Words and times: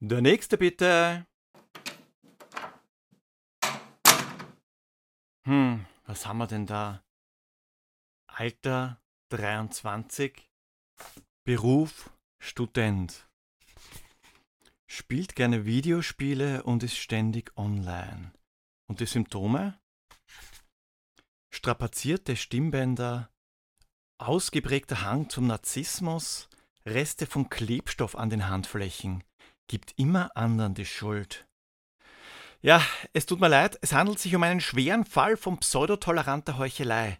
Der 0.00 0.20
nächste 0.20 0.58
bitte. 0.58 1.26
Hm, 5.44 5.86
was 6.04 6.26
haben 6.26 6.38
wir 6.38 6.46
denn 6.46 6.66
da? 6.66 7.02
Alter 8.26 9.00
23, 9.30 10.50
Beruf 11.44 12.10
Student. 12.38 13.28
Spielt 14.86 15.34
gerne 15.34 15.64
Videospiele 15.64 16.62
und 16.62 16.82
ist 16.82 16.96
ständig 16.96 17.56
online. 17.56 18.32
Und 18.86 19.00
die 19.00 19.06
Symptome? 19.06 19.78
Strapazierte 21.50 22.36
Stimmbänder, 22.36 23.30
ausgeprägter 24.18 25.02
Hang 25.02 25.30
zum 25.30 25.46
Narzissmus, 25.46 26.48
Reste 26.84 27.26
von 27.26 27.48
Klebstoff 27.48 28.16
an 28.16 28.30
den 28.30 28.48
Handflächen, 28.48 29.24
gibt 29.66 29.94
immer 29.96 30.30
anderen 30.36 30.74
die 30.74 30.86
Schuld. 30.86 31.46
Ja, 32.60 32.82
es 33.12 33.26
tut 33.26 33.40
mir 33.40 33.48
leid, 33.48 33.78
es 33.82 33.92
handelt 33.92 34.18
sich 34.18 34.34
um 34.34 34.42
einen 34.42 34.60
schweren 34.60 35.04
Fall 35.04 35.36
von 35.36 35.58
pseudotoleranter 35.58 36.58
Heuchelei. 36.58 37.18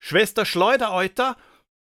Schwester 0.00 0.44
Schleudereuter, 0.44 1.36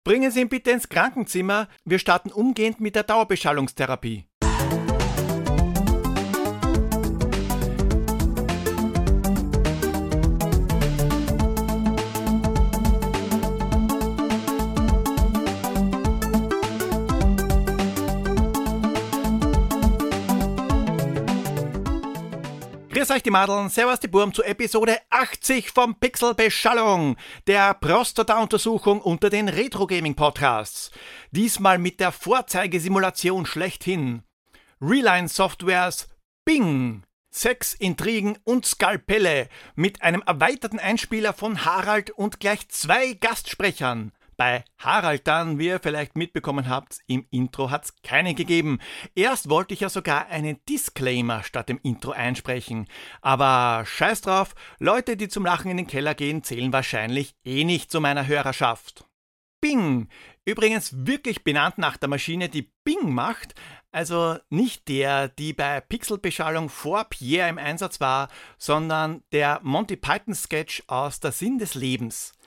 bringen 0.05 0.31
Sie 0.31 0.41
ihn 0.41 0.49
bitte 0.49 0.71
ins 0.71 0.89
Krankenzimmer, 0.89 1.67
wir 1.85 1.99
starten 1.99 2.31
umgehend 2.31 2.79
mit 2.79 2.95
der 2.95 3.03
Dauerbeschallungstherapie. 3.03 4.28
Grüß 22.99 23.11
euch 23.11 23.23
die 23.23 23.31
Madeln, 23.31 23.69
servus 23.69 24.01
die 24.01 24.09
Burm 24.09 24.33
zu 24.33 24.43
Episode 24.43 24.99
80 25.09 25.69
vom 25.69 25.95
Pixel 25.95 26.35
Beschallung, 26.35 27.15
der 27.47 27.73
Prostata-Untersuchung 27.73 28.99
unter 28.99 29.29
den 29.29 29.47
Retro-Gaming-Podcasts. 29.47 30.91
Diesmal 31.31 31.77
mit 31.77 32.01
der 32.01 32.11
Vorzeigesimulation 32.11 33.45
schlechthin. 33.45 34.23
Reline 34.81 35.29
Softwares 35.29 36.09
Bing. 36.43 37.03
Sex, 37.31 37.73
Intrigen 37.73 38.37
und 38.43 38.65
Skalpelle 38.65 39.47
mit 39.75 40.01
einem 40.01 40.21
erweiterten 40.25 40.79
Einspieler 40.79 41.31
von 41.31 41.63
Harald 41.63 42.11
und 42.11 42.41
gleich 42.41 42.67
zwei 42.67 43.13
Gastsprechern. 43.13 44.11
Bei 44.39 44.63
Harald 44.77 45.27
dann, 45.27 45.59
wie 45.59 45.67
ihr 45.67 45.81
vielleicht 45.81 46.15
mitbekommen 46.15 46.69
habt, 46.69 46.99
im 47.07 47.27
Intro 47.29 47.71
hat's 47.71 47.95
keine 48.03 48.33
gegeben. 48.33 48.79
Erst 49.13 49.49
wollte 49.49 49.73
ich 49.73 49.81
ja 49.81 49.89
sogar 49.89 50.27
einen 50.27 50.63
Disclaimer 50.69 51.43
statt 51.43 51.67
dem 51.67 51.77
Intro 51.83 52.11
einsprechen. 52.11 52.87
Aber 53.21 53.85
scheiß 53.85 54.21
drauf, 54.21 54.55
Leute, 54.79 55.17
die 55.17 55.27
zum 55.27 55.43
Lachen 55.43 55.69
in 55.69 55.75
den 55.75 55.87
Keller 55.87 56.15
gehen, 56.15 56.41
zählen 56.41 56.71
wahrscheinlich 56.71 57.35
eh 57.43 57.65
nicht 57.65 57.91
zu 57.91 57.99
meiner 57.99 58.27
Hörerschaft. 58.27 59.03
Bing! 59.59 60.07
Übrigens 60.45 61.05
wirklich 61.05 61.43
benannt 61.43 61.77
nach 61.77 61.97
der 61.97 62.07
Maschine, 62.07 62.47
die 62.47 62.71
Bing 62.85 63.13
macht, 63.13 63.55
also 63.91 64.37
nicht 64.49 64.87
der, 64.87 65.27
die 65.27 65.51
bei 65.51 65.81
Pixelbeschallung 65.81 66.69
vor 66.69 67.03
Pierre 67.09 67.49
im 67.49 67.57
Einsatz 67.57 67.99
war, 67.99 68.29
sondern 68.57 69.21
der 69.33 69.59
Monty 69.63 69.97
Python 69.97 70.33
Sketch 70.33 70.81
aus 70.87 71.19
Der 71.19 71.33
Sinn 71.33 71.57
des 71.57 71.75
Lebens 71.75 72.38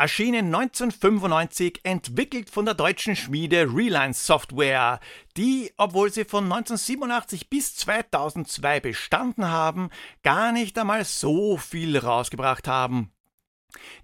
erschienen 0.00 0.46
1995, 0.46 1.80
entwickelt 1.82 2.48
von 2.48 2.64
der 2.64 2.72
deutschen 2.72 3.16
Schmiede 3.16 3.68
Reline 3.70 4.14
Software, 4.14 4.98
die, 5.36 5.74
obwohl 5.76 6.10
sie 6.10 6.24
von 6.24 6.44
1987 6.44 7.50
bis 7.50 7.76
2002 7.76 8.80
bestanden 8.80 9.46
haben, 9.46 9.90
gar 10.22 10.52
nicht 10.52 10.78
einmal 10.78 11.04
so 11.04 11.58
viel 11.58 11.98
rausgebracht 11.98 12.66
haben. 12.66 13.12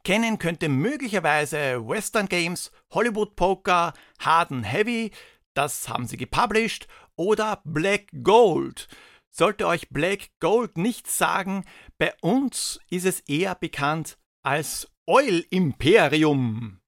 Kennen 0.05 0.39
könnte 0.39 0.69
möglicherweise 0.69 1.89
Western 1.89 2.29
Games, 2.29 2.71
Hollywood 2.91 3.35
Poker, 3.35 3.95
Hard 4.19 4.51
Heavy, 4.51 5.13
das 5.55 5.89
haben 5.89 6.07
sie 6.07 6.19
gepublished, 6.19 6.89
oder 7.17 7.63
Black 7.65 8.09
Gold. 8.23 8.89
Sollte 9.31 9.67
euch 9.67 9.89
Black 9.89 10.29
Gold 10.41 10.77
nichts 10.77 11.17
sagen, 11.17 11.65
bei 11.97 12.13
uns 12.21 12.81
ist 12.91 13.07
es 13.07 13.21
eher 13.21 13.55
bekannt 13.55 14.19
als 14.43 14.89
Oil 15.09 15.45
Imperium. 15.51 16.81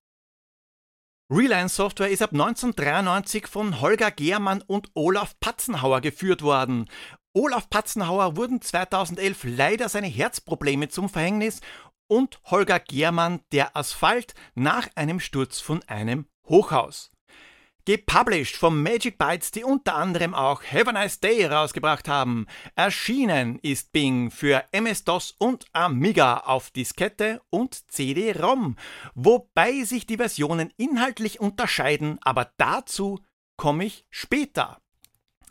Reline 1.31 1.69
Software 1.69 2.11
ist 2.11 2.21
ab 2.21 2.33
1993 2.33 3.47
von 3.47 3.81
Holger 3.81 4.11
Gehrmann 4.11 4.61
und 4.61 4.91
Olaf 4.95 5.39
Patzenhauer 5.39 6.01
geführt 6.01 6.43
worden. 6.43 6.91
Olaf 7.33 7.71
Patzenhauer 7.71 8.37
wurden 8.37 8.61
2011 8.61 9.45
leider 9.45 9.89
seine 9.89 10.09
Herzprobleme 10.09 10.89
zum 10.89 11.09
Verhängnis 11.09 11.61
und 12.09 12.41
Holger 12.43 12.81
Gehrmann 12.81 13.41
der 13.53 13.77
Asphalt 13.77 14.35
nach 14.57 14.89
einem 14.97 15.21
Sturz 15.21 15.61
von 15.61 15.85
einem 15.85 16.27
Hochhaus. 16.49 17.13
Gepublished 17.89 18.59
von 18.59 18.83
Magic 18.83 19.17
Bytes, 19.17 19.51
die 19.51 19.65
unter 19.65 19.95
anderem 19.95 20.35
auch 20.35 20.63
Have 20.63 20.91
a 20.91 20.93
Nice 20.93 21.21
Day 21.21 21.47
rausgebracht 21.47 22.07
haben. 22.07 22.47
Erschienen 22.75 23.59
ist 23.61 23.93
Bing 23.93 24.31
für 24.31 24.63
MS-DOS 24.73 25.37
und 25.39 25.65
Amiga 25.73 26.37
auf 26.41 26.71
Diskette 26.71 27.41
und 27.49 27.91
CD-ROM, 27.91 28.77
wobei 29.15 29.85
sich 29.85 30.07
die 30.07 30.19
Versionen 30.19 30.71
inhaltlich 30.77 31.41
unterscheiden, 31.41 32.19
aber 32.21 32.53
dazu 32.59 33.21
komme 33.57 33.87
ich 33.87 34.05
später. 34.11 34.83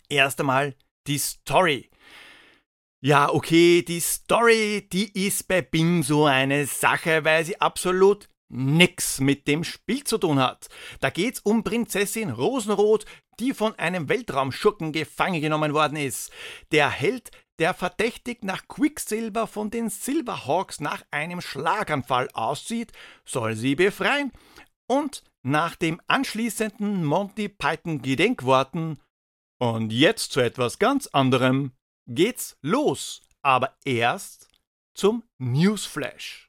Erst 0.07 0.39
einmal 0.39 0.75
die 1.07 1.17
Story. 1.17 1.89
Ja, 3.01 3.33
okay, 3.33 3.81
die 3.81 3.99
Story, 3.99 4.87
die 4.93 5.25
ist 5.25 5.47
bei 5.47 5.63
Bing 5.63 6.03
so 6.03 6.25
eine 6.25 6.67
Sache, 6.67 7.25
weil 7.25 7.45
sie 7.45 7.59
absolut 7.59 8.29
nix 8.49 9.19
mit 9.19 9.47
dem 9.47 9.63
Spiel 9.63 10.03
zu 10.03 10.17
tun 10.17 10.39
hat. 10.39 10.67
Da 10.99 11.09
geht's 11.09 11.39
um 11.41 11.63
Prinzessin 11.63 12.29
Rosenrot, 12.29 13.05
die 13.39 13.53
von 13.53 13.75
einem 13.75 14.09
Weltraumschurken 14.09 14.91
gefangen 14.91 15.41
genommen 15.41 15.73
worden 15.73 15.97
ist. 15.97 16.31
Der 16.71 16.89
Held, 16.89 17.31
der 17.59 17.73
verdächtig 17.73 18.43
nach 18.43 18.67
Quicksilver 18.67 19.47
von 19.47 19.69
den 19.69 19.89
Silverhawks 19.89 20.79
nach 20.79 21.03
einem 21.11 21.41
Schlaganfall 21.41 22.29
aussieht, 22.33 22.91
soll 23.25 23.55
sie 23.55 23.75
befreien 23.75 24.31
und 24.87 25.23
nach 25.43 25.75
dem 25.75 26.01
anschließenden 26.07 27.03
Monty 27.03 27.49
Python 27.49 28.01
Gedenkworten 28.01 28.99
und 29.59 29.91
jetzt 29.91 30.31
zu 30.31 30.39
etwas 30.39 30.77
ganz 30.77 31.07
anderem 31.07 31.71
geht's 32.07 32.57
los, 32.61 33.21
aber 33.41 33.75
erst 33.85 34.49
zum 34.93 35.23
Newsflash. 35.37 36.46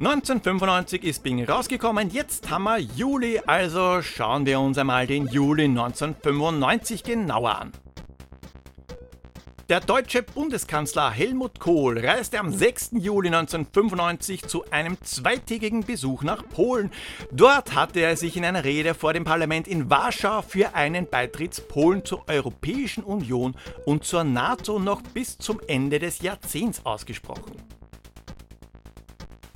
1995 0.00 1.02
ist 1.02 1.24
Bing 1.24 1.44
rausgekommen, 1.44 2.10
jetzt 2.10 2.48
haben 2.50 2.62
wir 2.64 2.78
Juli, 2.78 3.40
also 3.44 4.00
schauen 4.00 4.46
wir 4.46 4.60
uns 4.60 4.78
einmal 4.78 5.08
den 5.08 5.26
Juli 5.26 5.64
1995 5.64 7.02
genauer 7.02 7.58
an. 7.58 7.72
Der 9.68 9.80
deutsche 9.80 10.22
Bundeskanzler 10.22 11.10
Helmut 11.10 11.58
Kohl 11.58 11.98
reiste 11.98 12.38
am 12.38 12.52
6. 12.52 12.90
Juli 12.92 13.26
1995 13.26 14.46
zu 14.46 14.64
einem 14.70 14.96
zweitägigen 15.02 15.84
Besuch 15.84 16.22
nach 16.22 16.48
Polen. 16.48 16.92
Dort 17.32 17.74
hatte 17.74 17.98
er 17.98 18.16
sich 18.16 18.36
in 18.36 18.44
einer 18.44 18.62
Rede 18.62 18.94
vor 18.94 19.14
dem 19.14 19.24
Parlament 19.24 19.66
in 19.66 19.90
Warschau 19.90 20.42
für 20.42 20.76
einen 20.76 21.10
Beitritt 21.10 21.66
Polen 21.66 22.04
zur 22.04 22.22
Europäischen 22.28 23.02
Union 23.02 23.56
und 23.84 24.04
zur 24.04 24.22
NATO 24.22 24.78
noch 24.78 25.02
bis 25.02 25.38
zum 25.38 25.60
Ende 25.66 25.98
des 25.98 26.22
Jahrzehnts 26.22 26.86
ausgesprochen. 26.86 27.77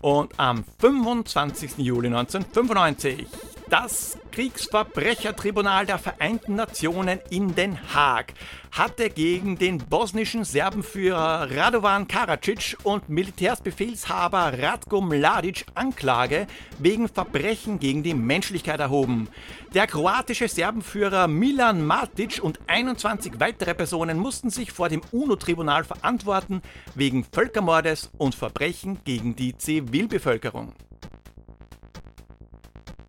Und 0.02 0.38
am 0.38 0.64
25. 0.80 1.78
Juli 1.78 2.08
1995 2.08 3.26
das 3.72 4.18
Kriegsverbrechertribunal 4.32 5.86
der 5.86 5.96
Vereinten 5.96 6.56
Nationen 6.56 7.20
in 7.30 7.54
Den 7.54 7.78
Haag 7.94 8.34
hatte 8.70 9.08
gegen 9.08 9.56
den 9.56 9.78
bosnischen 9.78 10.44
Serbenführer 10.44 11.50
Radovan 11.50 12.06
Karadzic 12.06 12.76
und 12.82 13.08
Militärsbefehlshaber 13.08 14.58
Ratko 14.58 15.00
Mladic 15.00 15.64
Anklage 15.74 16.46
wegen 16.80 17.08
Verbrechen 17.08 17.78
gegen 17.78 18.02
die 18.02 18.12
Menschlichkeit 18.12 18.78
erhoben. 18.78 19.28
Der 19.72 19.86
kroatische 19.86 20.48
Serbenführer 20.48 21.26
Milan 21.26 21.82
Matic 21.82 22.40
und 22.42 22.60
21 22.66 23.40
weitere 23.40 23.72
Personen 23.72 24.18
mussten 24.18 24.50
sich 24.50 24.70
vor 24.70 24.90
dem 24.90 25.00
UNO-Tribunal 25.12 25.84
verantworten 25.84 26.60
wegen 26.94 27.24
Völkermordes 27.24 28.10
und 28.18 28.34
Verbrechen 28.34 28.98
gegen 29.04 29.34
die 29.34 29.56
Zivilbevölkerung. 29.56 30.74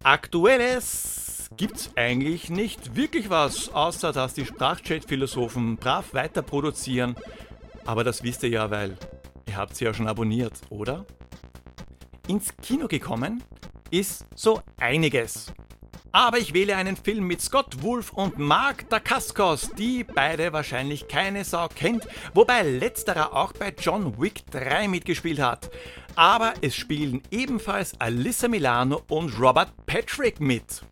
Aktuelles 0.03 1.49
gibt's 1.57 1.91
eigentlich 1.95 2.49
nicht 2.49 2.95
wirklich 2.95 3.29
was, 3.29 3.73
außer 3.73 4.11
dass 4.11 4.33
die 4.33 4.45
Sprachchat-Philosophen 4.45 5.77
brav 5.77 6.13
weiter 6.13 6.41
produzieren. 6.41 7.15
Aber 7.85 8.03
das 8.03 8.23
wisst 8.23 8.43
ihr 8.43 8.49
ja, 8.49 8.69
weil 8.69 8.97
ihr 9.47 9.57
habt 9.57 9.75
sie 9.75 9.85
ja 9.85 9.93
schon 9.93 10.07
abonniert, 10.07 10.61
oder? 10.69 11.05
ins 12.27 12.55
Kino 12.57 12.87
gekommen 12.87 13.43
ist 13.91 14.25
so 14.35 14.61
einiges. 14.77 15.53
Aber 16.15 16.37
ich 16.37 16.53
wähle 16.53 16.75
einen 16.75 16.95
Film 16.95 17.25
mit 17.25 17.41
Scott 17.41 17.81
Wolf 17.81 18.13
und 18.13 18.37
Mark 18.37 18.87
Dacascos, 18.87 19.71
die 19.71 20.03
beide 20.03 20.53
wahrscheinlich 20.53 21.07
keine 21.07 21.43
Sau 21.43 21.67
kennt, 21.69 22.07
wobei 22.35 22.61
letzterer 22.61 23.33
auch 23.33 23.51
bei 23.53 23.73
John 23.75 24.21
Wick 24.21 24.45
3 24.51 24.89
mitgespielt 24.89 25.39
hat. 25.39 25.71
Aber 26.15 26.53
es 26.61 26.75
spielen 26.75 27.23
ebenfalls 27.31 27.99
Alyssa 27.99 28.47
Milano 28.47 29.01
und 29.09 29.39
Robert 29.39 29.73
Patrick 29.87 30.39
mit. 30.39 30.83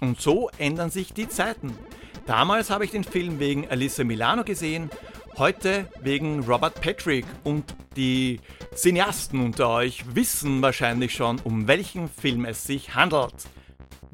Und 0.00 0.20
so 0.20 0.50
ändern 0.58 0.90
sich 0.90 1.14
die 1.14 1.28
Zeiten. 1.28 1.78
Damals 2.26 2.70
habe 2.70 2.84
ich 2.84 2.90
den 2.90 3.04
Film 3.04 3.38
wegen 3.38 3.68
Alyssa 3.68 4.02
Milano 4.02 4.42
gesehen, 4.42 4.90
heute 5.38 5.86
wegen 6.00 6.40
Robert 6.40 6.80
Patrick 6.80 7.24
und 7.44 7.72
die 7.94 8.40
Cineasten 8.74 9.38
unter 9.40 9.68
euch 9.68 10.02
wissen 10.16 10.60
wahrscheinlich 10.60 11.14
schon, 11.14 11.38
um 11.44 11.68
welchen 11.68 12.08
Film 12.08 12.46
es 12.46 12.64
sich 12.64 12.96
handelt. 12.96 13.32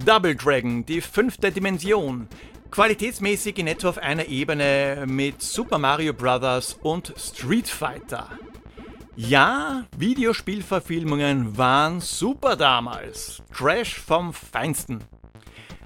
Double 0.04 0.34
Dragon, 0.34 0.84
die 0.86 1.02
fünfte 1.02 1.50
Dimension. 1.52 2.26
Qualitätsmäßig 2.70 3.58
in 3.58 3.66
etwa 3.66 3.90
auf 3.90 3.98
einer 3.98 4.26
Ebene 4.28 5.04
mit 5.06 5.42
Super 5.42 5.78
Mario 5.78 6.14
Bros. 6.14 6.78
und 6.82 7.12
Street 7.18 7.68
Fighter. 7.68 8.28
Ja, 9.16 9.84
Videospielverfilmungen 9.98 11.58
waren 11.58 12.00
super 12.00 12.56
damals. 12.56 13.42
Trash 13.52 14.00
vom 14.00 14.32
Feinsten. 14.32 15.04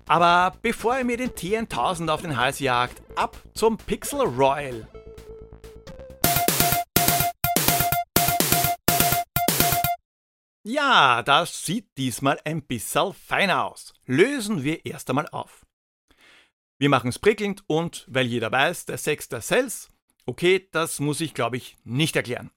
Aber 0.07 0.55
bevor 0.63 0.97
ihr 0.99 1.05
mir 1.05 1.17
den 1.17 1.31
T1000 1.31 2.09
auf 2.09 2.23
den 2.23 2.37
Hals 2.37 2.61
jagt, 2.61 3.03
ab 3.17 3.37
zum 3.55 3.77
Pixel 3.77 4.21
Royal. 4.21 4.87
Ja, 10.67 11.23
das 11.23 11.67
sieht 11.67 11.99
diesmal 11.99 12.41
ein 12.45 12.63
bisschen 12.63 13.13
feiner 13.13 13.67
aus. 13.67 13.93
Lösen 14.07 14.65
wir 14.65 14.87
erst 14.87 15.11
einmal 15.11 15.29
auf. 15.29 15.67
Wir 16.79 16.89
machen 16.89 17.11
es 17.11 17.19
prickelnd 17.19 17.65
und, 17.67 18.07
weil 18.09 18.27
jeder 18.27 18.51
weiß, 18.51 18.87
der 18.87 18.97
Sex 18.97 19.29
der 19.29 19.43
Cells, 19.43 19.91
okay, 20.25 20.67
das 20.73 21.01
muss 21.01 21.21
ich 21.21 21.35
glaube 21.35 21.59
ich 21.59 21.77
nicht 21.85 22.17
erklären. 22.17 22.51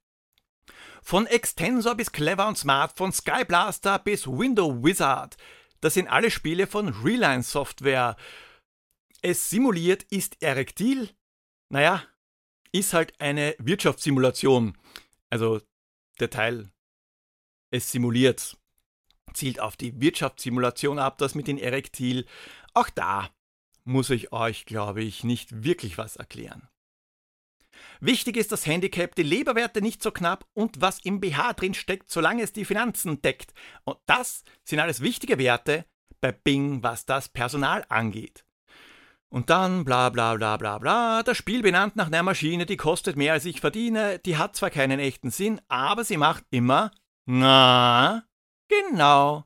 Von 1.02 1.28
Extensor 1.28 1.96
bis 1.96 2.14
Clever 2.14 2.48
und 2.48 2.58
Smart, 2.58 2.96
von 2.98 3.12
Skyblaster 3.12 4.00
bis 4.00 4.26
Window 4.26 4.84
Wizard, 4.84 5.36
das 5.82 5.94
sind 5.94 6.08
alle 6.08 6.32
Spiele 6.32 6.66
von 6.66 6.88
Reline 7.04 7.44
Software. 7.44 8.16
Es 9.22 9.50
simuliert, 9.50 10.04
ist 10.04 10.42
erektil, 10.42 11.10
naja, 11.70 12.04
ist 12.72 12.94
halt 12.94 13.20
eine 13.20 13.54
Wirtschaftssimulation. 13.60 14.78
Also 15.30 15.62
der 16.20 16.30
Teil 16.30 16.72
es 17.72 17.92
simuliert. 17.92 18.58
Zielt 19.34 19.60
auf 19.60 19.76
die 19.76 20.00
Wirtschaftssimulation 20.00 21.00
ab, 21.00 21.18
das 21.18 21.36
mit 21.36 21.48
den 21.48 21.58
Erektil. 21.58 22.26
Auch 22.74 22.90
da 22.90 23.30
muss 23.84 24.10
ich 24.10 24.32
euch, 24.32 24.66
glaube 24.66 25.04
ich, 25.04 25.24
nicht 25.24 25.64
wirklich 25.64 25.98
was 25.98 26.16
erklären. 26.16 26.70
Wichtig 28.00 28.38
ist 28.38 28.52
das 28.52 28.66
Handicap, 28.66 29.16
die 29.16 29.24
Leberwerte 29.24 29.82
nicht 29.82 30.02
so 30.02 30.12
knapp 30.12 30.46
und 30.54 30.82
was 30.82 31.00
im 31.00 31.20
BH 31.20 31.54
drin 31.54 31.74
steckt, 31.74 32.10
solange 32.10 32.44
es 32.44 32.54
die 32.54 32.66
Finanzen 32.66 33.22
deckt. 33.22 33.54
Und 33.84 33.98
das 34.06 34.44
sind 34.64 34.80
alles 34.80 35.02
wichtige 35.02 35.38
Werte 35.38 35.86
bei 36.22 36.32
Bing, 36.32 36.84
was 36.84 37.06
das 37.06 37.30
Personal 37.30 37.86
angeht. 37.90 38.46
Und 39.30 39.50
dann 39.50 39.84
bla 39.84 40.10
bla 40.10 40.36
bla 40.36 40.58
bla 40.58 40.78
bla, 40.78 41.24
das 41.24 41.38
Spiel 41.38 41.62
benannt 41.62 41.96
nach 41.96 42.08
einer 42.08 42.24
Maschine, 42.24 42.66
die 42.66 42.78
kostet 42.78 43.18
mehr 43.18 43.34
als 43.34 43.46
ich 43.46 43.60
verdiene, 43.60 44.20
die 44.20 44.38
hat 44.38 44.56
zwar 44.56 44.70
keinen 44.70 45.00
echten 45.00 45.32
Sinn, 45.32 45.60
aber 45.68 46.06
sie 46.06 46.18
macht 46.18 46.46
immer 46.50 46.92
na, 47.28 48.24
genau. 48.70 49.44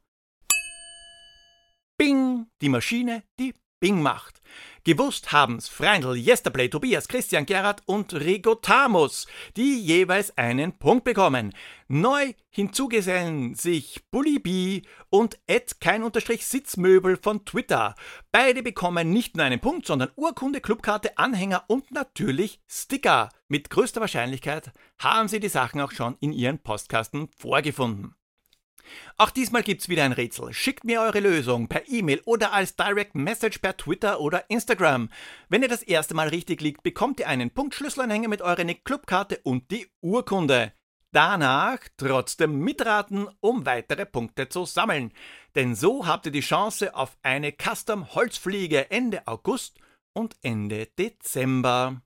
Bing, 1.98 2.48
die 2.62 2.70
Maschine, 2.70 3.24
die 3.40 3.54
Bing 3.80 4.02
macht. 4.02 4.42
Gewusst 4.84 5.32
haben's 5.32 5.68
Freindl, 5.68 6.16
Yesterplay, 6.16 6.68
Tobias, 6.68 7.08
Christian 7.08 7.46
Gerhard 7.46 7.84
und 7.86 8.16
Rigotamus, 8.16 9.28
die 9.56 9.80
jeweils 9.80 10.36
einen 10.40 10.80
Punkt 10.80 11.04
bekommen. 11.04 11.54
Neu 11.88 12.34
hinzugesellen 12.50 13.54
sich 13.54 14.02
Bully 14.10 14.40
B 14.40 14.82
und 15.12 15.38
Ed 15.46 15.80
kein 15.82 16.02
Unterstrich 16.02 16.48
Sitzmöbel 16.48 17.18
von 17.18 17.46
Twitter. 17.46 17.94
Beide 18.32 18.64
bekommen 18.64 19.14
nicht 19.14 19.38
nur 19.38 19.46
einen 19.46 19.60
Punkt, 19.60 19.86
sondern 19.86 20.10
Urkunde, 20.16 20.62
Clubkarte, 20.62 21.16
Anhänger 21.16 21.66
und 21.68 21.92
natürlich 21.92 22.60
Sticker. 22.68 23.30
Mit 23.48 23.70
größter 23.70 24.02
Wahrscheinlichkeit 24.02 24.72
haben 24.98 25.28
sie 25.28 25.40
die 25.40 25.50
Sachen 25.50 25.80
auch 25.80 25.92
schon 25.92 26.18
in 26.22 26.34
ihren 26.34 26.58
Postkasten 26.58 27.30
vorgefunden. 27.38 28.16
Auch 29.18 29.30
diesmal 29.30 29.64
gibt's 29.64 29.90
wieder 29.90 30.04
ein 30.04 30.12
Rätsel. 30.12 30.54
Schickt 30.54 30.84
mir 30.84 31.02
eure 31.02 31.20
Lösung 31.20 31.68
per 31.68 31.88
E-Mail 31.88 32.22
oder 32.26 32.54
als 32.54 32.76
Direct 32.76 33.16
Message 33.16 33.60
per 33.60 33.78
Twitter 33.78 34.20
oder 34.20 34.50
Instagram. 34.50 35.10
Wenn 35.50 35.62
ihr 35.62 35.68
das 35.68 35.84
erste 35.84 36.14
Mal 36.14 36.30
richtig 36.30 36.62
liegt, 36.62 36.84
bekommt 36.84 37.20
ihr 37.20 37.28
einen 37.28 37.52
Punktschlüsselanhänger 37.52 38.28
mit 38.28 38.42
eurer 38.42 38.64
Nick 38.64 38.86
Clubkarte 38.86 39.40
und 39.44 39.72
die 39.72 39.88
Urkunde. 40.02 40.74
Danach 41.14 41.80
trotzdem 41.98 42.60
mitraten, 42.60 43.28
um 43.42 43.66
weitere 43.66 44.06
Punkte 44.06 44.48
zu 44.48 44.66
sammeln. 44.66 45.12
Denn 45.56 45.76
so 45.76 46.08
habt 46.08 46.26
ihr 46.26 46.32
die 46.32 46.40
Chance 46.40 46.96
auf 46.96 47.18
eine 47.22 47.52
Custom 47.52 48.16
Holzfliege 48.16 48.90
Ende 48.92 49.28
August 49.28 49.78
und 50.14 50.38
Ende 50.42 50.88
Dezember. 50.98 52.02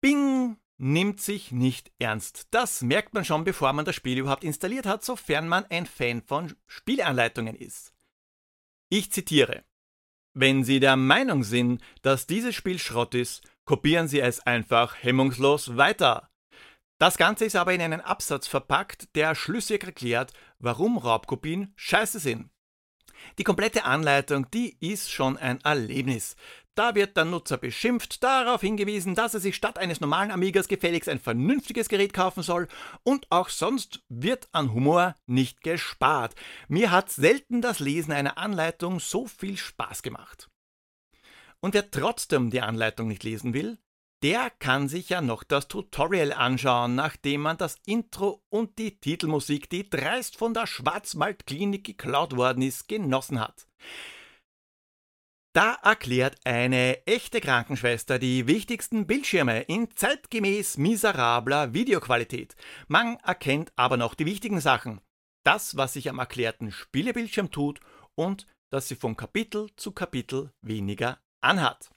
Bing! 0.00 0.56
Nimmt 0.78 1.20
sich 1.20 1.52
nicht 1.52 1.92
ernst. 1.98 2.48
Das 2.50 2.82
merkt 2.82 3.14
man 3.14 3.24
schon, 3.24 3.44
bevor 3.44 3.72
man 3.72 3.84
das 3.84 3.96
Spiel 3.96 4.18
überhaupt 4.18 4.44
installiert 4.44 4.86
hat, 4.86 5.04
sofern 5.04 5.48
man 5.48 5.64
ein 5.66 5.86
Fan 5.86 6.22
von 6.22 6.54
Spieleanleitungen 6.66 7.54
ist. 7.54 7.94
Ich 8.88 9.10
zitiere. 9.12 9.64
Wenn 10.34 10.64
Sie 10.64 10.80
der 10.80 10.96
Meinung 10.96 11.44
sind, 11.44 11.82
dass 12.02 12.26
dieses 12.26 12.54
Spiel 12.54 12.78
Schrott 12.78 13.14
ist, 13.14 13.42
kopieren 13.64 14.06
Sie 14.06 14.20
es 14.20 14.40
einfach 14.40 15.02
hemmungslos 15.02 15.76
weiter. 15.76 16.30
Das 16.98 17.16
Ganze 17.16 17.44
ist 17.44 17.56
aber 17.56 17.74
in 17.74 17.80
einen 17.80 18.00
Absatz 18.00 18.46
verpackt, 18.46 19.14
der 19.16 19.34
schlüssig 19.34 19.84
erklärt, 19.84 20.32
warum 20.58 20.98
Raubkopien 20.98 21.72
scheiße 21.76 22.18
sind. 22.18 22.50
Die 23.38 23.44
komplette 23.44 23.84
Anleitung, 23.84 24.50
die 24.50 24.76
ist 24.80 25.10
schon 25.10 25.36
ein 25.36 25.60
Erlebnis. 25.62 26.36
Da 26.76 26.94
wird 26.94 27.16
der 27.16 27.24
Nutzer 27.24 27.56
beschimpft, 27.56 28.22
darauf 28.22 28.60
hingewiesen, 28.60 29.14
dass 29.14 29.32
er 29.32 29.40
sich 29.40 29.56
statt 29.56 29.78
eines 29.78 30.00
normalen 30.00 30.30
Amigas 30.30 30.68
gefälligst 30.68 31.08
ein 31.08 31.18
vernünftiges 31.18 31.88
Gerät 31.88 32.12
kaufen 32.12 32.42
soll 32.42 32.68
und 33.02 33.26
auch 33.30 33.48
sonst 33.48 34.04
wird 34.10 34.48
an 34.52 34.74
Humor 34.74 35.16
nicht 35.26 35.62
gespart. 35.62 36.34
Mir 36.68 36.90
hat 36.90 37.10
selten 37.10 37.62
das 37.62 37.80
Lesen 37.80 38.12
einer 38.12 38.36
Anleitung 38.36 39.00
so 39.00 39.26
viel 39.26 39.56
Spaß 39.56 40.02
gemacht. 40.02 40.50
Und 41.60 41.72
wer 41.72 41.90
trotzdem 41.90 42.50
die 42.50 42.60
Anleitung 42.60 43.08
nicht 43.08 43.24
lesen 43.24 43.54
will, 43.54 43.78
der 44.22 44.50
kann 44.50 44.88
sich 44.88 45.10
ja 45.10 45.20
noch 45.20 45.44
das 45.44 45.68
Tutorial 45.68 46.32
anschauen, 46.32 46.94
nachdem 46.94 47.42
man 47.42 47.58
das 47.58 47.76
Intro 47.84 48.42
und 48.48 48.78
die 48.78 48.98
Titelmusik, 48.98 49.68
die 49.68 49.88
dreist 49.88 50.36
von 50.36 50.54
der 50.54 50.66
Schwarzwaldklinik 50.66 51.84
geklaut 51.84 52.36
worden 52.36 52.62
ist, 52.62 52.88
genossen 52.88 53.40
hat. 53.40 53.66
Da 55.54 55.72
erklärt 55.82 56.38
eine 56.44 57.06
echte 57.06 57.40
Krankenschwester 57.40 58.18
die 58.18 58.46
wichtigsten 58.46 59.06
Bildschirme 59.06 59.62
in 59.62 59.88
zeitgemäß 59.96 60.76
miserabler 60.76 61.72
Videoqualität. 61.72 62.56
Man 62.88 63.16
erkennt 63.20 63.72
aber 63.74 63.96
noch 63.96 64.14
die 64.14 64.26
wichtigen 64.26 64.60
Sachen. 64.60 65.00
Das, 65.46 65.76
was 65.76 65.94
sich 65.94 66.10
am 66.10 66.18
erklärten 66.18 66.72
Spielebildschirm 66.72 67.50
tut 67.50 67.80
und 68.14 68.46
dass 68.70 68.88
sie 68.88 68.96
von 68.96 69.16
Kapitel 69.16 69.70
zu 69.76 69.92
Kapitel 69.92 70.50
weniger 70.60 71.20
anhat. 71.40 71.90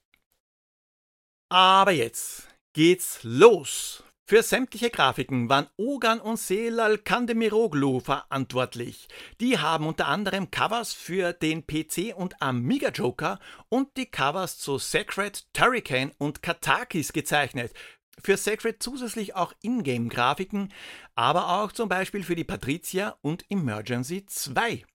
Aber 1.50 1.92
jetzt 1.92 2.48
geht's 2.74 3.20
los. 3.24 4.04
Für 4.30 4.44
sämtliche 4.44 4.92
Grafiken 4.92 5.50
waren 5.50 5.68
Ogan 5.78 6.22
und 6.22 6.38
Selal 6.38 7.00
Kandemiroglu 7.00 8.00
verantwortlich. 8.00 9.08
Die 9.42 9.58
haben 9.58 9.88
unter 9.88 10.08
anderem 10.08 10.52
Covers 10.52 10.94
für 10.94 11.34
den 11.34 11.66
PC 11.66 12.16
und 12.16 12.40
Amiga 12.40 12.90
Joker 12.90 13.40
und 13.70 13.98
die 13.98 14.06
Covers 14.06 14.60
zu 14.60 14.78
Sacred, 14.78 15.48
Turricane 15.54 16.12
und 16.20 16.44
Katakis 16.44 17.12
gezeichnet. 17.12 17.74
Für 18.22 18.38
Sacred 18.38 18.84
zusätzlich 18.84 19.34
auch 19.34 19.52
Ingame-Grafiken, 19.64 20.72
aber 21.16 21.50
auch 21.64 21.72
zum 21.72 21.90
Beispiel 21.90 22.24
für 22.24 22.36
die 22.36 22.44
Patricia 22.44 23.18
und 23.22 23.50
Emergency 23.50 24.28
2. 24.28 24.86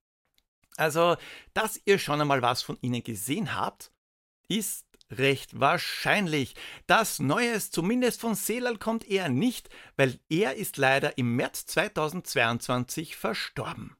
Also, 0.77 1.17
dass 1.53 1.81
ihr 1.83 1.99
schon 1.99 2.21
einmal 2.21 2.41
was 2.41 2.61
von 2.61 2.77
ihnen 2.79 3.03
gesehen 3.03 3.53
habt, 3.53 3.91
ist 4.47 4.84
recht 5.11 5.59
wahrscheinlich. 5.59 6.55
Das 6.87 7.19
Neues, 7.19 7.71
zumindest 7.71 8.21
von 8.21 8.35
Selal, 8.35 8.77
kommt 8.77 9.07
eher 9.07 9.29
nicht, 9.29 9.69
weil 9.97 10.19
er 10.29 10.55
ist 10.55 10.77
leider 10.77 11.17
im 11.17 11.35
März 11.35 11.65
2022 11.67 13.15
verstorben. 13.15 13.95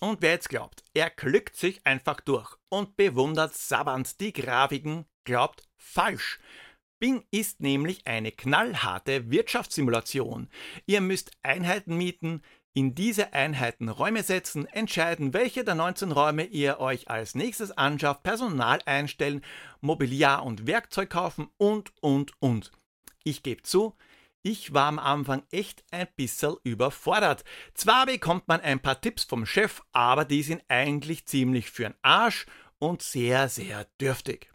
Und 0.00 0.20
wer 0.20 0.32
jetzt 0.32 0.48
glaubt, 0.48 0.82
er 0.94 1.10
klickt 1.10 1.56
sich 1.56 1.86
einfach 1.86 2.20
durch 2.20 2.56
und 2.68 2.96
bewundert 2.96 3.54
sabbernd 3.54 4.20
die 4.20 4.32
Grafiken, 4.32 5.06
glaubt 5.24 5.62
falsch. 5.76 6.40
Bing 6.98 7.24
ist 7.30 7.60
nämlich 7.60 8.06
eine 8.06 8.32
knallharte 8.32 9.30
Wirtschaftssimulation. 9.30 10.48
Ihr 10.86 11.00
müsst 11.00 11.32
Einheiten 11.42 11.96
mieten, 11.96 12.42
in 12.74 12.94
diese 12.94 13.32
Einheiten 13.32 13.88
Räume 13.88 14.22
setzen, 14.22 14.66
entscheiden, 14.66 15.34
welche 15.34 15.64
der 15.64 15.74
19 15.74 16.12
Räume 16.12 16.44
ihr 16.44 16.80
euch 16.80 17.08
als 17.08 17.34
nächstes 17.34 17.70
anschafft, 17.72 18.22
Personal 18.22 18.80
einstellen, 18.86 19.42
Mobiliar 19.80 20.44
und 20.44 20.66
Werkzeug 20.66 21.10
kaufen 21.10 21.48
und, 21.58 21.92
und, 22.00 22.32
und. 22.40 22.72
Ich 23.24 23.42
gebe 23.42 23.62
zu, 23.62 23.94
ich 24.42 24.74
war 24.74 24.88
am 24.88 24.98
Anfang 24.98 25.44
echt 25.50 25.84
ein 25.92 26.08
bisschen 26.16 26.56
überfordert. 26.64 27.44
Zwar 27.74 28.06
bekommt 28.06 28.48
man 28.48 28.60
ein 28.60 28.80
paar 28.80 29.00
Tipps 29.00 29.24
vom 29.24 29.46
Chef, 29.46 29.82
aber 29.92 30.24
die 30.24 30.42
sind 30.42 30.62
eigentlich 30.68 31.26
ziemlich 31.26 31.68
für'n 31.68 31.94
Arsch 32.02 32.46
und 32.78 33.02
sehr, 33.02 33.48
sehr 33.48 33.86
dürftig. 34.00 34.50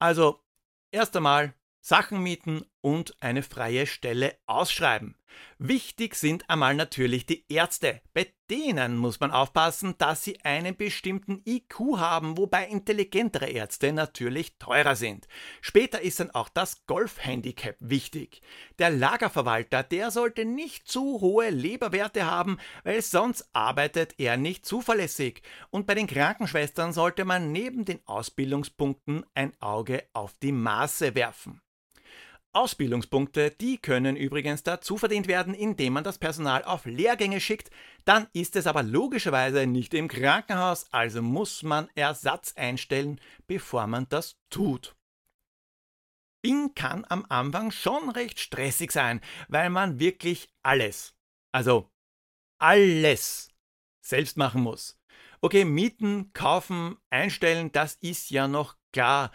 Also, 0.00 0.42
erst 0.90 1.16
einmal 1.16 1.54
Sachen 1.80 2.22
mieten 2.22 2.64
und 2.82 3.14
eine 3.22 3.42
freie 3.42 3.86
Stelle 3.86 4.36
ausschreiben. 4.46 5.16
Wichtig 5.58 6.14
sind 6.14 6.50
einmal 6.50 6.74
natürlich 6.74 7.24
die 7.24 7.44
Ärzte. 7.48 8.00
Bei 8.12 8.26
denen 8.50 8.96
muss 8.96 9.20
man 9.20 9.30
aufpassen, 9.30 9.94
dass 9.96 10.24
sie 10.24 10.40
einen 10.44 10.76
bestimmten 10.76 11.40
IQ 11.46 11.96
haben, 11.96 12.36
wobei 12.36 12.66
intelligentere 12.66 13.48
Ärzte 13.48 13.92
natürlich 13.92 14.58
teurer 14.58 14.96
sind. 14.96 15.26
Später 15.60 16.02
ist 16.02 16.20
dann 16.20 16.32
auch 16.32 16.48
das 16.48 16.84
Golfhandicap 16.86 17.76
wichtig. 17.78 18.42
Der 18.78 18.90
Lagerverwalter, 18.90 19.82
der 19.82 20.10
sollte 20.10 20.44
nicht 20.44 20.88
zu 20.88 21.20
hohe 21.20 21.50
Leberwerte 21.50 22.26
haben, 22.26 22.58
weil 22.84 23.00
sonst 23.00 23.48
arbeitet 23.52 24.14
er 24.18 24.36
nicht 24.36 24.66
zuverlässig. 24.66 25.42
Und 25.70 25.86
bei 25.86 25.94
den 25.94 26.08
Krankenschwestern 26.08 26.92
sollte 26.92 27.24
man 27.24 27.52
neben 27.52 27.84
den 27.84 28.00
Ausbildungspunkten 28.06 29.24
ein 29.34 29.52
Auge 29.60 30.04
auf 30.12 30.34
die 30.42 30.52
Maße 30.52 31.14
werfen. 31.14 31.62
Ausbildungspunkte, 32.52 33.50
die 33.50 33.78
können 33.78 34.16
übrigens 34.16 34.62
dazu 34.62 34.98
verdient 34.98 35.26
werden, 35.26 35.54
indem 35.54 35.94
man 35.94 36.04
das 36.04 36.18
Personal 36.18 36.64
auf 36.64 36.84
Lehrgänge 36.84 37.40
schickt, 37.40 37.70
dann 38.04 38.26
ist 38.32 38.56
es 38.56 38.66
aber 38.66 38.82
logischerweise 38.82 39.66
nicht 39.66 39.94
im 39.94 40.08
Krankenhaus, 40.08 40.86
also 40.92 41.22
muss 41.22 41.62
man 41.62 41.88
Ersatz 41.94 42.52
einstellen, 42.54 43.20
bevor 43.46 43.86
man 43.86 44.06
das 44.08 44.36
tut. 44.50 44.94
Bing 46.42 46.74
kann 46.74 47.06
am 47.08 47.24
Anfang 47.28 47.70
schon 47.70 48.10
recht 48.10 48.40
stressig 48.40 48.92
sein, 48.92 49.20
weil 49.48 49.70
man 49.70 49.98
wirklich 50.00 50.52
alles, 50.62 51.14
also 51.52 51.90
alles 52.58 53.48
selbst 54.04 54.36
machen 54.36 54.62
muss. 54.62 55.00
Okay, 55.40 55.64
mieten, 55.64 56.32
kaufen, 56.32 56.96
einstellen, 57.10 57.72
das 57.72 57.94
ist 57.94 58.30
ja 58.30 58.46
noch 58.46 58.76
klar 58.92 59.32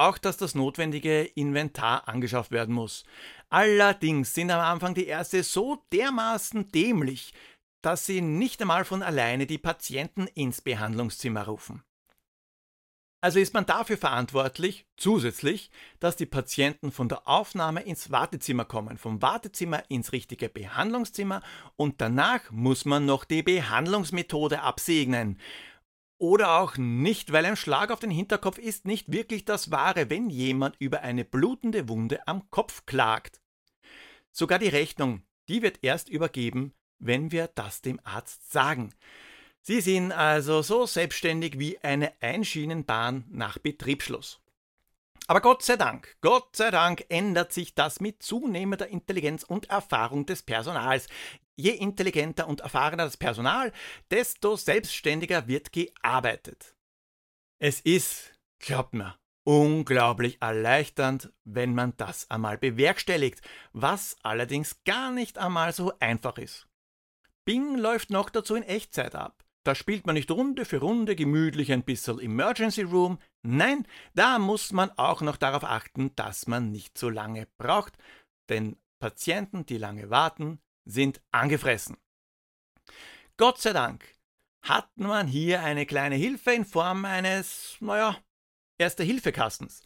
auch 0.00 0.18
dass 0.18 0.36
das 0.36 0.54
notwendige 0.54 1.22
Inventar 1.22 2.08
angeschafft 2.08 2.50
werden 2.50 2.74
muss. 2.74 3.04
Allerdings 3.50 4.34
sind 4.34 4.50
am 4.50 4.60
Anfang 4.60 4.94
die 4.94 5.06
Ärzte 5.06 5.42
so 5.42 5.84
dermaßen 5.92 6.72
dämlich, 6.72 7.32
dass 7.82 8.06
sie 8.06 8.20
nicht 8.20 8.60
einmal 8.62 8.84
von 8.84 9.02
alleine 9.02 9.46
die 9.46 9.58
Patienten 9.58 10.26
ins 10.26 10.60
Behandlungszimmer 10.60 11.44
rufen. 11.44 11.82
Also 13.22 13.38
ist 13.38 13.52
man 13.52 13.66
dafür 13.66 13.98
verantwortlich, 13.98 14.86
zusätzlich, 14.96 15.70
dass 15.98 16.16
die 16.16 16.24
Patienten 16.24 16.90
von 16.90 17.10
der 17.10 17.28
Aufnahme 17.28 17.82
ins 17.82 18.10
Wartezimmer 18.10 18.64
kommen, 18.64 18.96
vom 18.96 19.20
Wartezimmer 19.20 19.82
ins 19.90 20.12
richtige 20.12 20.48
Behandlungszimmer 20.48 21.42
und 21.76 22.00
danach 22.00 22.50
muss 22.50 22.86
man 22.86 23.04
noch 23.04 23.26
die 23.26 23.42
Behandlungsmethode 23.42 24.62
absegnen. 24.62 25.38
Oder 26.20 26.58
auch 26.60 26.76
nicht, 26.76 27.32
weil 27.32 27.46
ein 27.46 27.56
Schlag 27.56 27.90
auf 27.90 27.98
den 27.98 28.10
Hinterkopf 28.10 28.58
ist 28.58 28.84
nicht 28.84 29.10
wirklich 29.10 29.46
das 29.46 29.70
Wahre, 29.70 30.10
wenn 30.10 30.28
jemand 30.28 30.76
über 30.78 31.00
eine 31.00 31.24
blutende 31.24 31.88
Wunde 31.88 32.28
am 32.28 32.50
Kopf 32.50 32.84
klagt. 32.84 33.40
Sogar 34.30 34.58
die 34.58 34.68
Rechnung, 34.68 35.22
die 35.48 35.62
wird 35.62 35.78
erst 35.80 36.10
übergeben, 36.10 36.74
wenn 36.98 37.32
wir 37.32 37.48
das 37.54 37.80
dem 37.80 38.00
Arzt 38.04 38.52
sagen. 38.52 38.92
Sie 39.62 39.80
sind 39.80 40.12
also 40.12 40.60
so 40.60 40.84
selbstständig 40.84 41.58
wie 41.58 41.78
eine 41.78 42.12
Einschienenbahn 42.20 43.24
nach 43.30 43.56
Betriebsschluss. 43.56 44.40
Aber 45.26 45.40
Gott 45.40 45.62
sei 45.62 45.76
Dank, 45.76 46.16
Gott 46.20 46.56
sei 46.56 46.70
Dank 46.70 47.04
ändert 47.08 47.52
sich 47.52 47.74
das 47.74 48.00
mit 48.00 48.22
zunehmender 48.22 48.88
Intelligenz 48.88 49.42
und 49.42 49.70
Erfahrung 49.70 50.26
des 50.26 50.42
Personals. 50.42 51.06
Je 51.56 51.72
intelligenter 51.72 52.48
und 52.48 52.60
erfahrener 52.60 53.04
das 53.04 53.16
Personal, 53.16 53.72
desto 54.10 54.56
selbstständiger 54.56 55.46
wird 55.46 55.72
gearbeitet. 55.72 56.74
Es 57.58 57.80
ist, 57.80 58.32
glaubt 58.58 58.94
mir, 58.94 59.18
unglaublich 59.44 60.40
erleichternd, 60.40 61.32
wenn 61.44 61.74
man 61.74 61.94
das 61.96 62.30
einmal 62.30 62.56
bewerkstelligt, 62.56 63.40
was 63.72 64.16
allerdings 64.22 64.82
gar 64.84 65.10
nicht 65.10 65.38
einmal 65.38 65.72
so 65.72 65.92
einfach 65.98 66.38
ist. 66.38 66.66
Bing 67.44 67.76
läuft 67.76 68.10
noch 68.10 68.30
dazu 68.30 68.54
in 68.54 68.62
Echtzeit 68.62 69.14
ab. 69.14 69.44
Da 69.64 69.74
spielt 69.74 70.06
man 70.06 70.14
nicht 70.14 70.30
Runde 70.30 70.64
für 70.64 70.78
Runde 70.78 71.16
gemütlich 71.16 71.70
ein 71.72 71.82
bisschen 71.82 72.18
Emergency 72.18 72.82
Room. 72.82 73.18
Nein, 73.42 73.86
da 74.14 74.38
muss 74.38 74.72
man 74.72 74.90
auch 74.92 75.20
noch 75.20 75.36
darauf 75.36 75.64
achten, 75.64 76.14
dass 76.16 76.46
man 76.46 76.70
nicht 76.70 76.96
so 76.96 77.10
lange 77.10 77.46
braucht, 77.58 77.98
denn 78.48 78.76
Patienten, 79.00 79.66
die 79.66 79.78
lange 79.78 80.08
warten, 80.10 80.60
sind 80.90 81.22
angefressen. 81.30 81.96
Gott 83.36 83.58
sei 83.58 83.72
Dank 83.72 84.04
hat 84.62 84.90
man 84.96 85.26
hier 85.26 85.62
eine 85.62 85.86
kleine 85.86 86.16
Hilfe 86.16 86.52
in 86.52 86.64
Form 86.64 87.04
eines, 87.04 87.76
naja, 87.80 88.18
Erste-Hilfe-Kastens. 88.78 89.82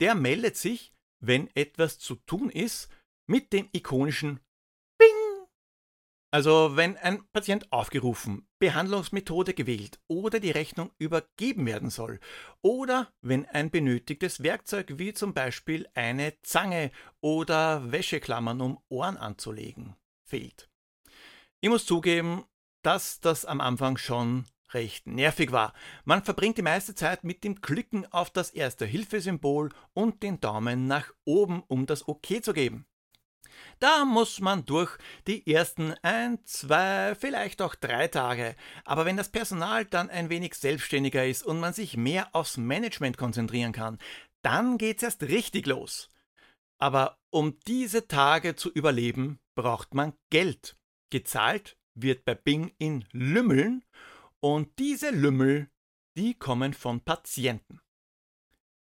Der 0.00 0.14
meldet 0.14 0.56
sich, 0.56 0.92
wenn 1.20 1.48
etwas 1.54 1.98
zu 1.98 2.16
tun 2.16 2.50
ist, 2.50 2.88
mit 3.26 3.52
dem 3.52 3.68
ikonischen 3.72 4.40
Bing. 4.98 5.46
Also 6.30 6.76
wenn 6.76 6.96
ein 6.96 7.26
Patient 7.32 7.70
aufgerufen, 7.72 8.46
Behandlungsmethode 8.58 9.54
gewählt 9.54 10.00
oder 10.08 10.40
die 10.40 10.50
Rechnung 10.50 10.90
übergeben 10.98 11.66
werden 11.66 11.90
soll 11.90 12.20
oder 12.62 13.12
wenn 13.20 13.46
ein 13.46 13.70
benötigtes 13.70 14.42
Werkzeug 14.42 14.98
wie 14.98 15.12
zum 15.12 15.34
Beispiel 15.34 15.88
eine 15.94 16.40
Zange 16.42 16.90
oder 17.20 17.90
Wäscheklammern 17.90 18.60
um 18.60 18.78
Ohren 18.88 19.16
anzulegen 19.16 19.96
fehlt. 20.26 20.68
Ich 21.60 21.70
muss 21.70 21.86
zugeben, 21.86 22.44
dass 22.82 23.20
das 23.20 23.44
am 23.44 23.60
Anfang 23.60 23.96
schon 23.96 24.46
recht 24.72 25.06
nervig 25.06 25.52
war. 25.52 25.72
Man 26.04 26.22
verbringt 26.22 26.58
die 26.58 26.62
meiste 26.62 26.94
Zeit 26.94 27.24
mit 27.24 27.44
dem 27.44 27.60
Klicken 27.60 28.10
auf 28.12 28.30
das 28.30 28.50
erste 28.50 28.84
Hilfesymbol 28.84 29.70
und 29.94 30.22
den 30.22 30.40
Daumen 30.40 30.86
nach 30.86 31.12
oben, 31.24 31.62
um 31.66 31.86
das 31.86 32.06
OK 32.06 32.42
zu 32.42 32.52
geben. 32.52 32.86
Da 33.78 34.04
muss 34.04 34.40
man 34.40 34.64
durch 34.64 34.98
die 35.26 35.46
ersten 35.50 35.94
ein, 36.02 36.44
zwei, 36.44 37.14
vielleicht 37.14 37.62
auch 37.62 37.74
drei 37.74 38.08
Tage. 38.08 38.54
Aber 38.84 39.04
wenn 39.04 39.16
das 39.16 39.30
Personal 39.30 39.84
dann 39.84 40.10
ein 40.10 40.30
wenig 40.30 40.54
selbstständiger 40.54 41.26
ist 41.26 41.42
und 41.42 41.60
man 41.60 41.72
sich 41.72 41.96
mehr 41.96 42.34
aufs 42.34 42.56
Management 42.56 43.16
konzentrieren 43.16 43.72
kann, 43.72 43.98
dann 44.42 44.78
geht's 44.78 45.02
erst 45.02 45.22
richtig 45.22 45.66
los. 45.66 46.10
Aber 46.78 47.18
um 47.30 47.58
diese 47.66 48.06
Tage 48.06 48.56
zu 48.56 48.70
überleben, 48.70 49.38
braucht 49.56 49.94
man 49.94 50.12
Geld. 50.30 50.76
Gezahlt 51.10 51.76
wird 51.94 52.24
bei 52.24 52.36
Bing 52.36 52.72
in 52.78 53.04
Lümmeln 53.10 53.84
und 54.38 54.78
diese 54.78 55.10
Lümmel, 55.10 55.68
die 56.16 56.34
kommen 56.34 56.72
von 56.72 57.00
Patienten. 57.00 57.80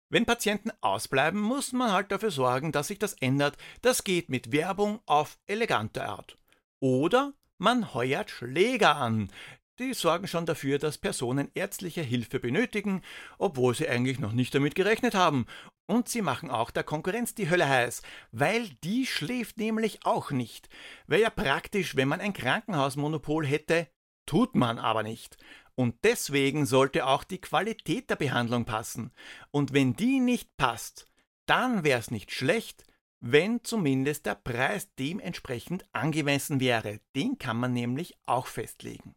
Wenn 0.09 0.25
Patienten 0.25 0.71
ausbleiben, 0.81 1.39
muss 1.39 1.71
man 1.71 1.91
halt 1.91 2.11
dafür 2.11 2.31
sorgen, 2.31 2.71
dass 2.71 2.87
sich 2.87 2.99
das 2.99 3.13
ändert. 3.13 3.57
Das 3.81 4.03
geht 4.03 4.29
mit 4.29 4.51
Werbung 4.51 5.01
auf 5.05 5.37
elegante 5.45 6.05
Art. 6.05 6.37
Oder 6.79 7.33
man 7.57 7.93
heuert 7.93 8.31
Schläger 8.31 8.95
an, 8.95 9.31
die 9.79 9.93
sorgen 9.93 10.27
schon 10.27 10.45
dafür, 10.45 10.77
dass 10.77 10.97
Personen 10.97 11.49
ärztliche 11.53 12.01
Hilfe 12.01 12.39
benötigen, 12.39 13.01
obwohl 13.37 13.73
sie 13.73 13.87
eigentlich 13.87 14.19
noch 14.19 14.33
nicht 14.33 14.53
damit 14.53 14.75
gerechnet 14.75 15.15
haben. 15.15 15.45
Und 15.87 16.09
sie 16.09 16.21
machen 16.21 16.51
auch 16.51 16.69
der 16.69 16.83
Konkurrenz 16.83 17.33
die 17.33 17.49
Hölle 17.49 17.67
heiß, 17.67 18.01
weil 18.31 18.69
die 18.83 19.05
schläft 19.05 19.57
nämlich 19.57 20.05
auch 20.05 20.31
nicht. 20.31 20.69
Wäre 21.07 21.21
ja 21.21 21.29
praktisch, 21.29 21.95
wenn 21.95 22.09
man 22.09 22.21
ein 22.21 22.33
Krankenhausmonopol 22.33 23.45
hätte, 23.45 23.87
tut 24.25 24.53
man 24.53 24.77
aber 24.77 25.01
nicht. 25.01 25.37
Und 25.75 25.95
deswegen 26.03 26.65
sollte 26.65 27.07
auch 27.07 27.23
die 27.23 27.39
Qualität 27.39 28.09
der 28.09 28.17
Behandlung 28.17 28.65
passen. 28.65 29.11
Und 29.51 29.73
wenn 29.73 29.95
die 29.95 30.19
nicht 30.19 30.57
passt, 30.57 31.07
dann 31.45 31.83
wäre 31.83 31.99
es 31.99 32.11
nicht 32.11 32.31
schlecht, 32.31 32.83
wenn 33.21 33.63
zumindest 33.63 34.25
der 34.25 34.35
Preis 34.35 34.93
dementsprechend 34.95 35.85
angemessen 35.93 36.59
wäre. 36.59 36.99
Den 37.15 37.37
kann 37.37 37.57
man 37.57 37.73
nämlich 37.73 38.17
auch 38.25 38.47
festlegen. 38.47 39.15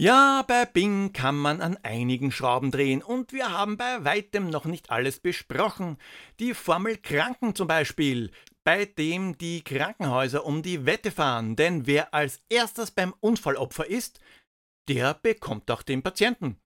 Ja, 0.00 0.44
bei 0.46 0.64
Bing 0.64 1.12
kann 1.12 1.36
man 1.36 1.60
an 1.60 1.76
einigen 1.82 2.30
Schrauben 2.30 2.70
drehen 2.70 3.02
und 3.02 3.32
wir 3.32 3.50
haben 3.50 3.76
bei 3.76 4.04
weitem 4.04 4.48
noch 4.48 4.64
nicht 4.64 4.90
alles 4.90 5.18
besprochen. 5.18 5.98
Die 6.38 6.54
Formel 6.54 6.98
Kranken 6.98 7.56
zum 7.56 7.66
Beispiel, 7.66 8.30
bei 8.62 8.84
dem 8.84 9.36
die 9.38 9.64
Krankenhäuser 9.64 10.46
um 10.46 10.62
die 10.62 10.86
Wette 10.86 11.10
fahren, 11.10 11.56
denn 11.56 11.88
wer 11.88 12.14
als 12.14 12.40
erstes 12.48 12.92
beim 12.92 13.12
Unfallopfer 13.18 13.90
ist, 13.90 14.20
der 14.88 15.14
bekommt 15.14 15.68
auch 15.68 15.82
den 15.82 16.04
Patienten. 16.04 16.60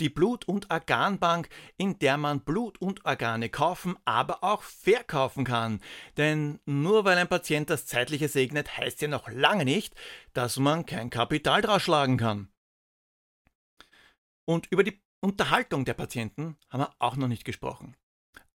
die 0.00 0.10
Blut- 0.10 0.46
und 0.46 0.70
Organbank, 0.70 1.48
in 1.78 1.98
der 1.98 2.18
man 2.18 2.40
Blut 2.40 2.78
und 2.82 3.06
Organe 3.06 3.48
kaufen, 3.48 3.96
aber 4.04 4.44
auch 4.44 4.62
verkaufen 4.62 5.44
kann. 5.44 5.80
Denn 6.18 6.60
nur 6.66 7.06
weil 7.06 7.16
ein 7.16 7.28
Patient 7.28 7.70
das 7.70 7.86
Zeitliche 7.86 8.28
segnet, 8.28 8.76
heißt 8.76 9.00
ja 9.00 9.08
noch 9.08 9.30
lange 9.30 9.64
nicht, 9.64 9.94
dass 10.34 10.58
man 10.58 10.84
kein 10.84 11.08
Kapital 11.08 11.62
draus 11.62 11.82
schlagen 11.82 12.18
kann. 12.18 12.50
Und 14.46 14.66
über 14.70 14.84
die 14.84 15.02
Unterhaltung 15.20 15.84
der 15.84 15.94
Patienten 15.94 16.56
haben 16.70 16.80
wir 16.80 16.94
auch 16.98 17.16
noch 17.16 17.28
nicht 17.28 17.44
gesprochen. 17.44 17.96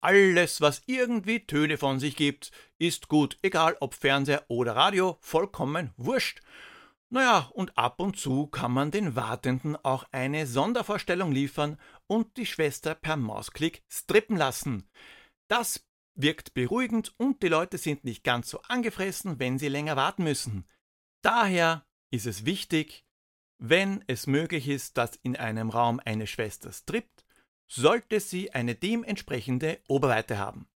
Alles, 0.01 0.61
was 0.61 0.83
irgendwie 0.87 1.45
Töne 1.45 1.77
von 1.77 1.99
sich 1.99 2.15
gibt, 2.15 2.53
ist 2.79 3.09
gut, 3.09 3.37
egal 3.43 3.77
ob 3.81 3.95
Fernseher 3.95 4.45
oder 4.49 4.77
Radio, 4.77 5.19
vollkommen 5.21 5.93
wurscht. 5.97 6.41
Naja, 7.11 7.51
und 7.55 7.77
ab 7.77 8.01
und 8.01 8.17
zu 8.19 8.47
kann 8.47 8.71
man 8.71 8.91
den 8.91 9.17
Wartenden 9.17 9.77
auch 9.77 10.05
eine 10.13 10.47
Sondervorstellung 10.47 11.33
liefern 11.33 11.79
und 12.07 12.37
die 12.37 12.47
Schwester 12.47 12.95
per 12.95 13.17
Mausklick 13.17 13.83
strippen 13.91 14.37
lassen. 14.37 14.89
Das 15.49 15.85
wirkt 16.15 16.53
beruhigend 16.53 17.15
und 17.17 17.43
die 17.43 17.49
Leute 17.49 17.79
sind 17.79 18.05
nicht 18.05 18.25
ganz 18.25 18.51
so 18.51 18.61
angefressen, 18.69 19.39
wenn 19.39 19.59
sie 19.59 19.69
länger 19.69 19.97
warten 19.97 20.25
müssen. 20.25 20.69
Daher 21.23 21.87
ist 22.11 22.27
es 22.27 22.45
wichtig, 22.45 23.05
wenn 23.59 24.05
es 24.07 24.27
möglich 24.27 24.69
ist, 24.69 24.97
dass 24.97 25.17
in 25.23 25.37
einem 25.37 25.71
Raum 25.71 26.01
eine 26.05 26.27
Schwester 26.27 26.73
strippt, 26.73 27.25
sollte 27.71 28.21
sie 28.21 28.53
eine 28.53 28.75
dementsprechende 28.75 29.81
Oberweite 29.89 30.39
haben. 30.39 30.69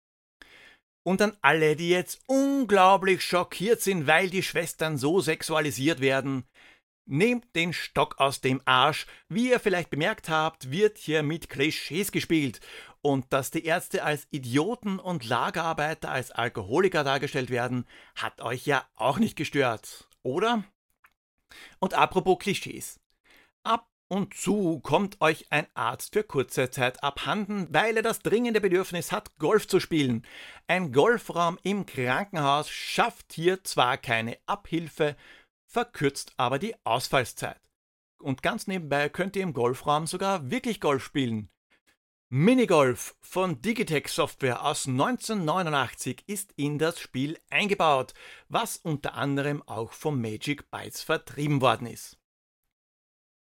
Und 1.03 1.21
an 1.21 1.35
alle, 1.41 1.75
die 1.75 1.89
jetzt 1.89 2.21
unglaublich 2.27 3.23
schockiert 3.23 3.81
sind, 3.81 4.05
weil 4.07 4.29
die 4.29 4.43
Schwestern 4.43 4.97
so 4.97 5.19
sexualisiert 5.19 6.00
werden, 6.00 6.43
nehmt 7.07 7.55
den 7.55 7.73
Stock 7.73 8.19
aus 8.19 8.41
dem 8.41 8.61
Arsch. 8.65 9.07
Wie 9.27 9.50
ihr 9.50 9.59
vielleicht 9.59 9.89
bemerkt 9.89 10.29
habt, 10.29 10.69
wird 10.69 10.97
hier 10.97 11.23
mit 11.23 11.50
Klischees 11.50 12.11
gespielt. 12.11 12.59
Und 13.01 13.33
dass 13.33 13.50
die 13.50 13.65
Ärzte 13.65 14.03
als 14.03 14.27
Idioten 14.29 15.00
und 15.00 15.27
Lagerarbeiter 15.27 16.11
als 16.11 16.29
Alkoholiker 16.29 17.03
dargestellt 17.03 17.50
werden, 17.50 17.85
hat 18.15 18.41
euch 18.41 18.67
ja 18.67 18.85
auch 18.95 19.17
nicht 19.17 19.35
gestört, 19.35 20.07
oder? 20.21 20.63
Und 21.79 21.93
apropos 21.93 22.39
Klischees. 22.39 23.00
Ab 23.63 23.88
und 24.08 24.34
zu 24.34 24.79
kommt 24.81 25.22
euch 25.22 25.46
ein 25.51 25.67
Arzt 25.74 26.13
für 26.13 26.24
kurze 26.24 26.70
Zeit 26.70 27.01
abhanden, 27.01 27.67
weil 27.72 27.96
er 27.96 28.03
das 28.03 28.20
dringende 28.20 28.60
Bedürfnis 28.60 29.12
hat, 29.13 29.38
Golf 29.38 29.67
zu 29.67 29.79
spielen. 29.79 30.25
Ein 30.67 30.91
Golfraum 30.91 31.58
im 31.63 31.86
Krankenhaus 31.86 32.70
schafft 32.70 33.31
hier 33.31 33.63
zwar 33.63 33.98
keine 33.98 34.38
Abhilfe, 34.48 35.15
verkürzt 35.65 36.34
aber 36.36 36.60
die 36.60 36.75
Ausfallszeit. 36.84 37.62
Und 38.20 38.43
ganz 38.43 38.67
nebenbei 38.67 39.08
könnt 39.08 39.36
ihr 39.38 39.43
im 39.43 39.53
Golfraum 39.53 40.08
sogar 40.08 40.51
wirklich 40.51 40.81
Golf 40.81 41.03
spielen. 41.03 41.50
Minigolf 42.33 43.13
von 43.19 43.61
Digitech 43.61 44.07
Software 44.07 44.63
aus 44.63 44.88
1989 44.88 46.23
ist 46.27 46.53
in 46.55 46.79
das 46.79 46.97
Spiel 46.97 47.38
eingebaut, 47.50 48.13
was 48.47 48.77
unter 48.77 49.15
anderem 49.15 49.61
auch 49.63 49.91
vom 49.91 50.21
Magic 50.21 50.71
Bytes 50.71 51.01
vertrieben 51.01 51.59
worden 51.59 51.88
ist. 51.88 52.17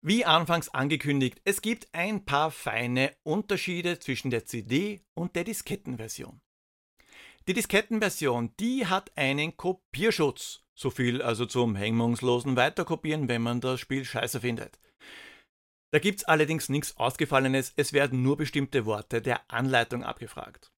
Wie 0.01 0.25
anfangs 0.25 0.71
angekündigt, 0.71 1.39
es 1.45 1.61
gibt 1.61 1.93
ein 1.93 2.25
paar 2.25 2.51
feine 2.51 3.15
Unterschiede 3.25 3.99
zwischen 3.99 4.31
der 4.31 4.47
CD 4.47 5.03
und 5.13 5.37
der 5.37 5.45
Diskettenversion. 5.45 6.41
Die 7.47 7.53
Diskettenversion, 7.53 8.55
die 8.59 8.87
hat 8.87 9.15
einen 9.19 9.55
Kopierschutz. 9.59 10.63
So 10.75 10.89
viel 10.89 11.21
also 11.21 11.45
zum 11.45 11.77
hemmungslosen 11.77 12.57
Weiterkopieren, 12.57 13.29
wenn 13.29 13.43
man 13.43 13.61
das 13.61 13.81
Spiel 13.81 14.07
scheiße 14.07 14.41
findet. 14.41 14.79
Da 15.91 15.99
gibt's 15.99 16.25
allerdings 16.25 16.69
nichts 16.69 16.97
Ausgefallenes, 16.97 17.73
es 17.77 17.93
werden 17.93 18.23
nur 18.23 18.37
bestimmte 18.37 18.85
Worte 18.85 19.23
der 19.23 19.51
Anleitung 19.51 20.05
abgefragt. 20.05 20.71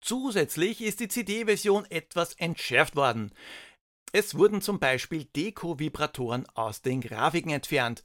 Zusätzlich 0.00 0.80
ist 0.80 1.00
die 1.00 1.08
CD-Version 1.08 1.84
etwas 1.90 2.34
entschärft 2.34 2.96
worden. 2.96 3.32
Es 4.12 4.34
wurden 4.34 4.60
zum 4.60 4.78
Beispiel 4.78 5.24
Deko-Vibratoren 5.24 6.46
aus 6.54 6.82
den 6.82 7.00
Grafiken 7.00 7.52
entfernt, 7.52 8.02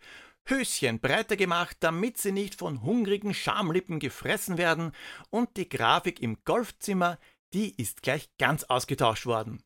Höschen 0.48 1.00
breiter 1.00 1.36
gemacht, 1.36 1.78
damit 1.80 2.18
sie 2.18 2.32
nicht 2.32 2.56
von 2.56 2.84
hungrigen 2.84 3.34
Schamlippen 3.34 4.00
gefressen 4.00 4.58
werden, 4.58 4.92
und 5.32 5.58
die 5.58 5.68
Grafik 5.68 6.22
im 6.22 6.38
Golfzimmer, 6.46 7.18
die 7.54 7.74
ist 7.82 8.04
gleich 8.04 8.30
ganz 8.38 8.64
ausgetauscht 8.66 9.26
worden. 9.26 9.64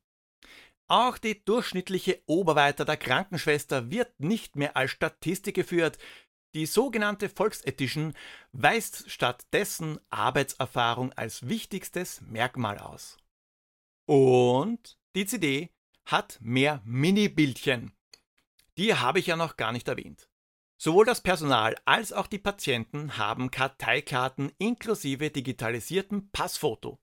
Auch 0.87 1.17
die 1.17 1.43
durchschnittliche 1.43 2.21
Oberweite 2.25 2.85
der 2.85 2.97
Krankenschwester 2.97 3.91
wird 3.91 4.19
nicht 4.19 4.55
mehr 4.55 4.77
als 4.77 4.91
Statistik 4.91 5.55
geführt. 5.55 5.97
Die 6.55 6.65
sogenannte 6.65 7.29
Volksedition 7.29 8.13
weist 8.53 9.09
stattdessen 9.11 9.99
Arbeitserfahrung 10.09 11.13
als 11.13 11.47
wichtigstes 11.47 12.21
Merkmal 12.21 12.79
aus. 12.79 13.17
Und 14.05 14.97
die 15.15 15.27
CD 15.27 15.69
hat 16.05 16.39
mehr 16.41 16.81
Mini-Bildchen. 16.85 17.93
Die 18.77 18.95
habe 18.95 19.19
ich 19.19 19.27
ja 19.27 19.35
noch 19.35 19.57
gar 19.57 19.71
nicht 19.71 19.87
erwähnt. 19.87 20.27
Sowohl 20.81 21.05
das 21.05 21.21
Personal 21.21 21.75
als 21.85 22.13
auch 22.13 22.25
die 22.25 22.39
Patienten 22.39 23.17
haben 23.17 23.51
Karteikarten 23.51 24.51
inklusive 24.57 25.29
digitalisiertem 25.29 26.31
Passfoto. 26.31 26.99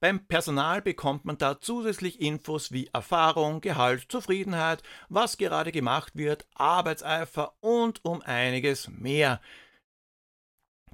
Beim 0.00 0.26
Personal 0.26 0.80
bekommt 0.80 1.26
man 1.26 1.36
da 1.36 1.60
zusätzlich 1.60 2.22
Infos 2.22 2.72
wie 2.72 2.88
Erfahrung, 2.92 3.60
Gehalt, 3.60 4.10
Zufriedenheit, 4.10 4.82
was 5.10 5.36
gerade 5.36 5.72
gemacht 5.72 6.16
wird, 6.16 6.46
Arbeitseifer 6.54 7.54
und 7.60 8.02
um 8.02 8.22
einiges 8.22 8.88
mehr. 8.88 9.42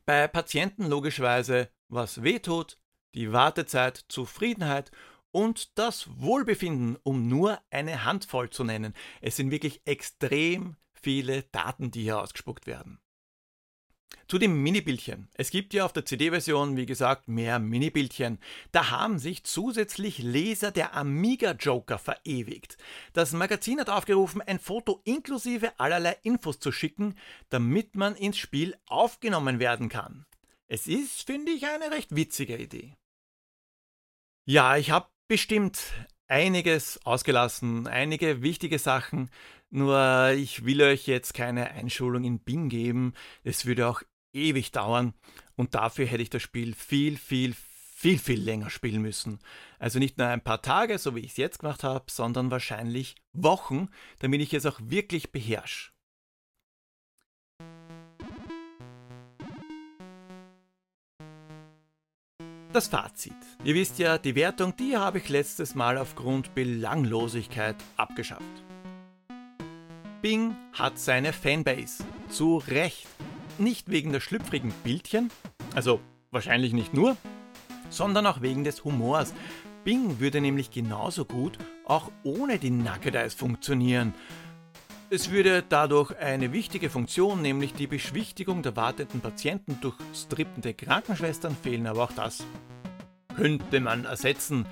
Bei 0.07 0.27
Patienten 0.27 0.87
logischerweise, 0.87 1.71
was 1.89 2.25
wehtut, 2.25 2.79
die 3.15 3.33
Wartezeit, 3.33 4.05
Zufriedenheit 4.09 4.91
und 5.31 5.79
das 5.79 6.09
Wohlbefinden, 6.21 6.97
um 7.05 7.29
nur 7.29 7.61
eine 7.71 8.05
Handvoll 8.05 8.51
zu 8.51 8.65
nennen. 8.65 8.93
Es 9.21 9.37
sind 9.37 9.53
wirklich 9.53 9.83
extrem 9.85 10.77
viele 10.95 11.45
Daten, 11.45 11.93
die 11.93 12.03
hier 12.03 12.21
ausgespuckt 12.21 12.67
werden. 12.67 13.01
Zu 14.29 14.39
dem 14.39 14.63
Minibildchen. 14.63 15.29
Es 15.35 15.51
gibt 15.51 15.73
ja 15.73 15.85
auf 15.85 15.93
der 15.93 16.05
CD-Version, 16.05 16.77
wie 16.77 16.87
gesagt, 16.87 17.29
mehr 17.29 17.59
Minibildchen. 17.59 18.39
Da 18.73 18.91
haben 18.91 19.19
sich 19.19 19.45
zusätzlich 19.45 20.19
Leser 20.19 20.73
der 20.73 20.95
Amiga 20.95 21.53
Joker 21.53 21.99
verewigt. 21.99 22.77
Das 23.13 23.33
Magazin 23.33 23.79
hat 23.81 23.89
aufgerufen, 23.89 24.43
ein 24.43 24.59
Foto 24.59 25.01
inklusive 25.05 25.79
allerlei 25.79 26.17
Infos 26.23 26.59
zu 26.59 26.73
schicken, 26.73 27.15
damit 27.51 27.95
man 27.95 28.17
ins 28.17 28.39
Spiel 28.39 28.77
aufgenommen 28.87 29.61
werden 29.61 29.89
kann. 29.89 30.27
Es 30.67 30.89
ist, 30.89 31.23
finde 31.23 31.53
ich, 31.53 31.67
eine 31.67 31.93
recht 31.93 32.17
witzige 32.17 32.57
Idee. 32.57 32.97
Ja, 34.45 34.77
ich 34.77 34.91
habe 34.91 35.09
bestimmt 35.29 35.81
einiges 36.29 37.05
ausgelassen, 37.05 37.87
einige 37.87 38.43
wichtige 38.43 38.79
Sachen. 38.79 39.31
Nur 39.77 40.31
ich 40.31 40.65
will 40.65 40.81
euch 40.81 41.07
jetzt 41.07 41.35
keine 41.35 41.73
Einschulung 41.73 42.25
in 42.25 42.39
Bing 42.39 42.71
geben. 42.71 43.13
Es 43.45 43.67
würde 43.67 43.87
auch 43.87 44.01
ewig 44.33 44.73
dauern 44.73 45.13
und 45.55 45.75
dafür 45.75 46.07
hätte 46.07 46.23
ich 46.23 46.31
das 46.31 46.41
Spiel 46.41 46.75
viel, 46.75 47.19
viel, 47.19 47.55
viel, 47.55 48.19
viel 48.19 48.41
länger 48.41 48.71
spielen 48.71 49.03
müssen. 49.03 49.39
Also 49.79 49.99
nicht 49.99 50.17
nur 50.17 50.29
ein 50.29 50.41
paar 50.41 50.63
Tage, 50.63 50.97
so 50.97 51.15
wie 51.15 51.21
ich 51.21 51.33
es 51.33 51.37
jetzt 51.37 51.59
gemacht 51.59 51.85
habe, 51.85 52.07
sondern 52.09 52.51
wahrscheinlich 52.51 53.17
Wochen, 53.35 53.91
damit 54.21 54.41
ich 54.41 54.55
es 54.55 54.65
auch 54.65 54.81
wirklich 54.83 55.31
beherrsche. 55.31 55.91
Das 62.73 62.89
Fazit. 62.89 63.33
Ihr 63.63 63.75
wisst 63.75 63.99
ja, 63.99 64.17
die 64.17 64.35
Wertung, 64.37 64.75
die 64.75 64.97
habe 64.97 65.19
ich 65.19 65.29
letztes 65.29 65.75
Mal 65.75 65.99
aufgrund 65.99 66.55
Belanglosigkeit 66.55 67.77
abgeschafft. 67.99 68.66
Bing 70.27 70.57
hat 70.73 70.99
seine 70.99 71.33
Fanbase. 71.33 72.03
Zu 72.29 72.57
Recht. 72.57 73.07
Nicht 73.59 73.93
wegen 73.93 74.11
der 74.11 74.19
schlüpfrigen 74.19 74.73
Bildchen, 74.83 75.31
also 75.77 76.01
wahrscheinlich 76.33 76.73
nicht 76.73 76.93
nur, 76.93 77.17
sondern 77.91 78.27
auch 78.27 78.41
wegen 78.41 78.65
des 78.65 78.83
Humors. 78.83 79.33
Bing 79.85 80.19
würde 80.19 80.41
nämlich 80.41 80.73
genauso 80.73 81.27
gut 81.27 81.59
auch 81.85 82.11
ohne 82.25 82.59
die 82.59 82.71
Naked 82.71 83.15
Eyes 83.15 83.35
funktionieren. 83.35 84.15
Es 85.11 85.31
würde 85.31 85.63
dadurch 85.63 86.19
eine 86.19 86.53
wichtige 86.53 86.91
Funktion, 86.91 87.41
nämlich 87.41 87.75
die 87.75 87.87
Beschwichtigung 87.87 88.65
der 88.65 88.75
wartenden 88.75 89.21
Patienten 89.21 89.79
durch 89.81 89.95
strippende 90.13 90.75
Krankenschwestern 90.75 91.57
fehlen, 91.57 91.87
aber 91.87 92.03
auch 92.03 92.13
das 92.13 92.45
könnte 93.37 93.79
man 93.79 94.07
ersetzen. 94.07 94.67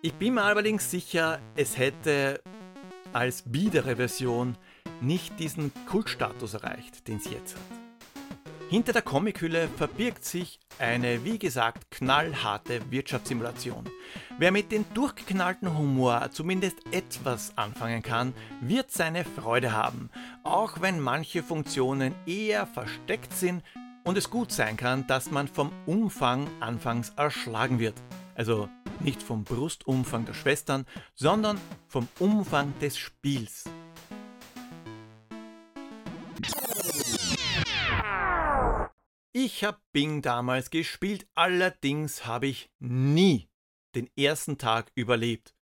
Ich 0.00 0.14
bin 0.14 0.34
mir 0.34 0.44
allerdings 0.44 0.90
sicher, 0.90 1.38
es 1.54 1.76
hätte 1.76 2.40
als 3.12 3.42
biedere 3.42 3.96
Version 3.96 4.56
nicht 5.00 5.38
diesen 5.38 5.72
Kultstatus 5.86 6.54
erreicht, 6.54 7.08
den 7.08 7.20
sie 7.20 7.30
jetzt 7.30 7.56
hat. 7.56 7.82
Hinter 8.72 8.94
der 8.94 9.02
Comichülle 9.02 9.68
verbirgt 9.76 10.24
sich 10.24 10.58
eine, 10.78 11.24
wie 11.24 11.38
gesagt, 11.38 11.90
knallharte 11.90 12.80
Wirtschaftssimulation. 12.90 13.84
Wer 14.38 14.50
mit 14.50 14.72
dem 14.72 14.86
durchgeknallten 14.94 15.76
Humor 15.76 16.30
zumindest 16.30 16.78
etwas 16.90 17.52
anfangen 17.58 18.02
kann, 18.02 18.32
wird 18.62 18.90
seine 18.90 19.24
Freude 19.24 19.72
haben, 19.72 20.08
auch 20.42 20.80
wenn 20.80 21.00
manche 21.00 21.42
Funktionen 21.42 22.14
eher 22.24 22.66
versteckt 22.66 23.34
sind 23.34 23.62
und 24.04 24.16
es 24.16 24.30
gut 24.30 24.52
sein 24.52 24.78
kann, 24.78 25.06
dass 25.06 25.30
man 25.30 25.48
vom 25.48 25.70
Umfang 25.84 26.48
anfangs 26.60 27.10
erschlagen 27.16 27.78
wird. 27.78 27.96
Also 28.34 28.70
nicht 29.04 29.22
vom 29.22 29.44
Brustumfang 29.44 30.24
der 30.24 30.34
Schwestern, 30.34 30.86
sondern 31.14 31.60
vom 31.88 32.08
Umfang 32.18 32.72
des 32.80 32.98
Spiels. 32.98 33.64
Ich 39.32 39.64
habe 39.64 39.78
Bing 39.92 40.22
damals 40.22 40.70
gespielt, 40.70 41.26
allerdings 41.34 42.26
habe 42.26 42.46
ich 42.46 42.70
nie 42.78 43.48
den 43.94 44.10
ersten 44.16 44.58
Tag 44.58 44.92
überlebt. 44.94 45.54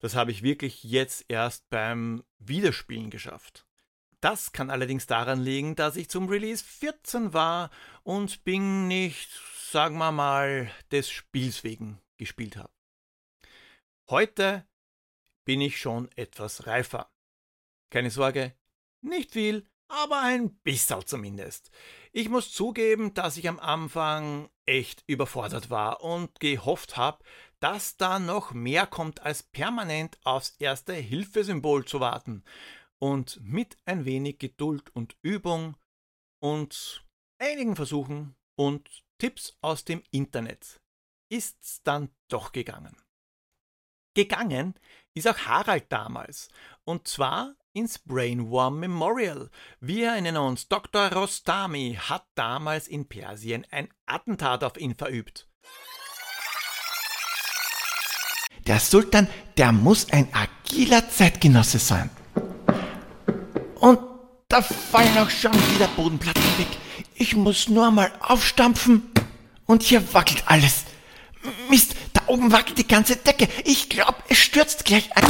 Das 0.00 0.14
habe 0.14 0.30
ich 0.30 0.42
wirklich 0.42 0.84
jetzt 0.84 1.24
erst 1.28 1.68
beim 1.70 2.22
Wiederspielen 2.38 3.10
geschafft. 3.10 3.66
Das 4.20 4.52
kann 4.52 4.70
allerdings 4.70 5.06
daran 5.06 5.40
liegen, 5.40 5.76
dass 5.76 5.96
ich 5.96 6.08
zum 6.08 6.28
Release 6.28 6.64
14 6.64 7.32
war 7.32 7.70
und 8.02 8.42
Bing 8.44 8.88
nicht, 8.88 9.30
sagen 9.70 9.98
wir 9.98 10.12
mal, 10.12 10.70
des 10.90 11.08
Spiels 11.08 11.62
wegen 11.62 12.00
gespielt 12.18 12.56
habe. 12.56 12.72
Heute 14.10 14.66
bin 15.44 15.60
ich 15.60 15.78
schon 15.78 16.10
etwas 16.16 16.66
reifer. 16.66 17.10
Keine 17.90 18.10
Sorge, 18.10 18.54
nicht 19.00 19.32
viel, 19.32 19.66
aber 19.88 20.20
ein 20.20 20.54
bisschen 20.58 21.06
zumindest. 21.06 21.70
Ich 22.12 22.28
muss 22.28 22.52
zugeben, 22.52 23.14
dass 23.14 23.36
ich 23.36 23.48
am 23.48 23.58
Anfang 23.58 24.50
echt 24.66 25.02
überfordert 25.06 25.70
war 25.70 26.02
und 26.02 26.40
gehofft 26.40 26.96
habe, 26.96 27.24
dass 27.60 27.96
da 27.96 28.18
noch 28.18 28.52
mehr 28.52 28.86
kommt, 28.86 29.20
als 29.22 29.42
permanent 29.42 30.18
aufs 30.24 30.56
erste 30.58 30.92
Hilfesymbol 30.92 31.86
zu 31.86 32.00
warten. 32.00 32.44
Und 32.98 33.40
mit 33.42 33.76
ein 33.84 34.04
wenig 34.04 34.38
Geduld 34.38 34.94
und 34.94 35.16
Übung 35.22 35.76
und 36.40 37.06
einigen 37.38 37.76
Versuchen 37.76 38.36
und 38.56 39.02
Tipps 39.18 39.56
aus 39.62 39.84
dem 39.84 40.02
Internet 40.10 40.80
ist's 41.28 41.82
dann 41.82 42.10
doch 42.28 42.52
gegangen. 42.52 42.96
Gegangen 44.14 44.74
ist 45.14 45.28
auch 45.28 45.38
Harald 45.38 45.92
damals. 45.92 46.48
Und 46.84 47.06
zwar 47.06 47.54
ins 47.72 47.98
Brainworm 47.98 48.80
Memorial. 48.80 49.50
Wir 49.80 50.08
erinnern 50.10 50.36
uns, 50.38 50.68
Dr. 50.68 51.12
Rostami 51.12 51.98
hat 52.00 52.26
damals 52.34 52.88
in 52.88 53.08
Persien 53.08 53.66
ein 53.70 53.88
Attentat 54.06 54.64
auf 54.64 54.76
ihn 54.76 54.94
verübt. 54.96 55.48
Der 58.66 58.80
Sultan, 58.80 59.28
der 59.56 59.72
muss 59.72 60.10
ein 60.10 60.28
agiler 60.34 61.08
Zeitgenosse 61.08 61.78
sein. 61.78 62.10
Und 63.76 64.00
da 64.48 64.60
fallen 64.60 65.16
auch 65.18 65.30
schon 65.30 65.54
wieder 65.74 65.88
Bodenplatten 65.88 66.58
weg. 66.58 66.68
Ich 67.14 67.36
muss 67.36 67.68
nur 67.68 67.90
mal 67.90 68.10
aufstampfen 68.20 69.10
und 69.66 69.82
hier 69.82 70.12
wackelt 70.12 70.42
alles. 70.46 70.84
Mist, 71.68 71.94
da 72.14 72.22
oben 72.26 72.52
wackelt 72.52 72.78
die 72.78 72.86
ganze 72.86 73.16
Decke. 73.16 73.48
Ich 73.64 73.88
glaube, 73.88 74.22
es 74.28 74.38
stürzt 74.38 74.84
gleich 74.84 75.14
ein. 75.16 75.24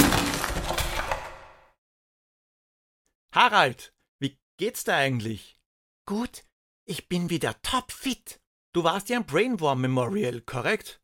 Harald, 3.33 3.94
wie 4.18 4.38
geht's 4.57 4.85
dir 4.85 4.94
eigentlich? 4.94 5.59
Gut, 6.07 6.44
ich 6.87 7.09
bin 7.09 7.31
wieder 7.31 7.61
topfit. 7.62 8.40
Du 8.73 8.85
warst 8.85 9.09
ja 9.09 9.16
im 9.18 9.27
Brainworm 9.27 9.81
Memorial, 9.81 10.40
korrekt? 10.40 11.01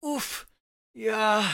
Uff, 0.00 0.46
ja. 0.92 1.44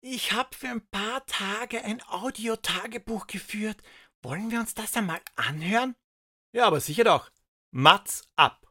Ich 0.00 0.32
hab 0.32 0.54
für 0.54 0.68
ein 0.68 0.86
paar 0.88 1.24
Tage 1.26 1.82
ein 1.82 2.02
Audiotagebuch 2.02 3.26
geführt. 3.26 3.82
Wollen 4.22 4.50
wir 4.50 4.60
uns 4.60 4.74
das 4.74 4.96
einmal 4.96 5.20
anhören? 5.36 5.96
Ja, 6.52 6.66
aber 6.66 6.80
sicher 6.80 7.04
doch. 7.04 7.30
Mats 7.70 8.28
ab. 8.36 8.66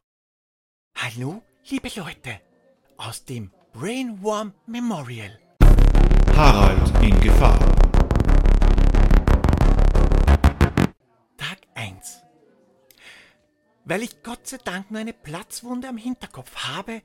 Hallo, 0.98 1.44
liebe 1.66 1.90
Leute, 1.96 2.42
aus 2.98 3.26
dem 3.26 3.52
Brainworm 3.74 4.54
Memorial. 4.66 5.40
Harald 6.36 6.92
in 7.02 7.20
Gefahr. 7.22 7.76
1. 11.76 12.24
Weil 13.84 14.02
ich 14.02 14.24
Gott 14.24 14.48
sei 14.48 14.58
Dank 14.58 14.90
nur 14.90 15.00
eine 15.00 15.14
Platzwunde 15.14 15.88
am 15.88 15.98
Hinterkopf 15.98 16.56
habe, 16.56 17.02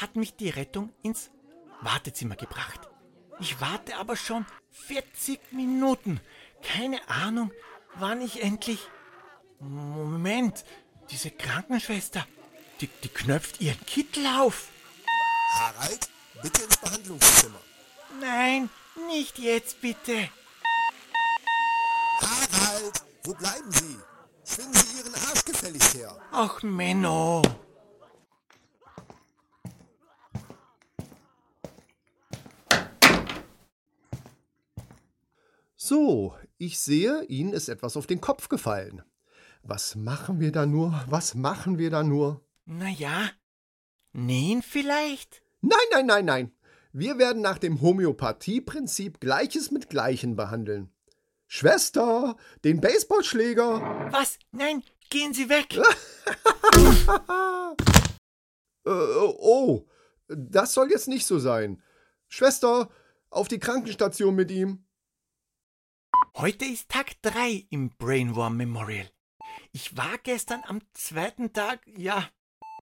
hat 0.00 0.16
mich 0.16 0.34
die 0.36 0.48
Rettung 0.48 0.90
ins 1.02 1.30
Wartezimmer 1.82 2.36
gebracht. 2.36 2.88
Ich 3.40 3.60
warte 3.60 3.96
aber 3.96 4.16
schon 4.16 4.46
40 4.70 5.52
Minuten. 5.52 6.20
Keine 6.62 7.06
Ahnung, 7.08 7.52
wann 7.96 8.22
ich 8.22 8.42
endlich. 8.42 8.78
Moment, 9.58 10.64
diese 11.10 11.30
Krankenschwester, 11.30 12.26
die, 12.80 12.88
die 13.02 13.08
knöpft 13.08 13.60
ihren 13.60 13.84
Kittel 13.84 14.26
auf. 14.26 14.71
Harald, 15.54 16.08
bitte 16.42 16.62
ins 16.62 16.76
Behandlungszimmer. 16.78 17.60
Nein, 18.20 18.70
nicht 19.08 19.38
jetzt 19.38 19.80
bitte. 19.82 20.30
Harald, 22.20 23.02
wo 23.24 23.34
bleiben 23.34 23.70
Sie? 23.70 23.98
Schwingen 24.44 24.74
Sie 24.74 24.98
Ihren 24.98 25.14
Arsch 25.14 25.44
gefälligst 25.44 25.94
her. 25.94 26.16
Ach, 26.32 26.62
Menno. 26.62 27.42
So, 35.76 36.34
ich 36.56 36.80
sehe, 36.80 37.24
Ihnen 37.24 37.52
ist 37.52 37.68
etwas 37.68 37.98
auf 37.98 38.06
den 38.06 38.22
Kopf 38.22 38.48
gefallen. 38.48 39.02
Was 39.62 39.96
machen 39.96 40.40
wir 40.40 40.50
da 40.50 40.64
nur? 40.64 41.04
Was 41.08 41.34
machen 41.34 41.76
wir 41.76 41.90
da 41.90 42.02
nur? 42.02 42.42
Na 42.64 42.88
ja, 42.88 43.28
nähen 44.12 44.62
vielleicht? 44.62 45.42
Nein, 45.60 45.78
nein, 45.92 46.06
nein, 46.06 46.24
nein. 46.24 46.52
Wir 46.92 47.18
werden 47.18 47.40
nach 47.40 47.58
dem 47.58 47.80
Homöopathieprinzip 47.80 49.20
Gleiches 49.20 49.70
mit 49.70 49.88
Gleichen 49.88 50.36
behandeln. 50.36 50.92
Schwester, 51.46 52.36
den 52.64 52.80
Baseballschläger. 52.80 54.08
Was? 54.10 54.38
Nein, 54.50 54.82
gehen 55.10 55.34
Sie 55.34 55.48
weg. 55.48 55.76
äh, 58.84 58.90
oh, 58.90 59.86
das 60.28 60.74
soll 60.74 60.90
jetzt 60.90 61.08
nicht 61.08 61.26
so 61.26 61.38
sein. 61.38 61.82
Schwester, 62.28 62.90
auf 63.30 63.48
die 63.48 63.58
Krankenstation 63.58 64.34
mit 64.34 64.50
ihm. 64.50 64.84
Heute 66.36 66.64
ist 66.64 66.88
Tag 66.88 67.20
3 67.22 67.66
im 67.70 67.90
Brainworm 67.90 68.56
Memorial. 68.56 69.10
Ich 69.72 69.96
war 69.96 70.18
gestern 70.22 70.62
am 70.66 70.80
zweiten 70.94 71.52
Tag, 71.52 71.80
ja, 71.86 72.28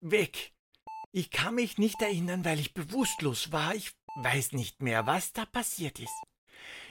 weg. 0.01 0.53
Ich 1.13 1.31
kann 1.31 1.57
mich 1.57 1.77
nicht 1.77 2.01
erinnern, 2.01 2.45
weil 2.45 2.61
ich 2.61 2.73
bewusstlos 2.73 3.51
war. 3.51 3.75
Ich 3.75 3.93
weiß 4.17 4.53
nicht 4.53 4.81
mehr, 4.81 5.07
was 5.07 5.33
da 5.33 5.45
passiert 5.45 5.99
ist. 5.99 6.15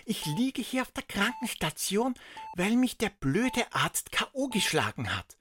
Ich 0.05 0.25
liege 0.25 0.61
hier 0.61 0.81
auf 0.81 0.91
der 0.91 1.03
Krankenstation, 1.03 2.15
weil 2.55 2.75
mich 2.75 2.97
der 2.97 3.11
blöde 3.11 3.71
Arzt 3.73 4.11
K.O. 4.11 4.49
geschlagen 4.49 5.15
hat. 5.15 5.37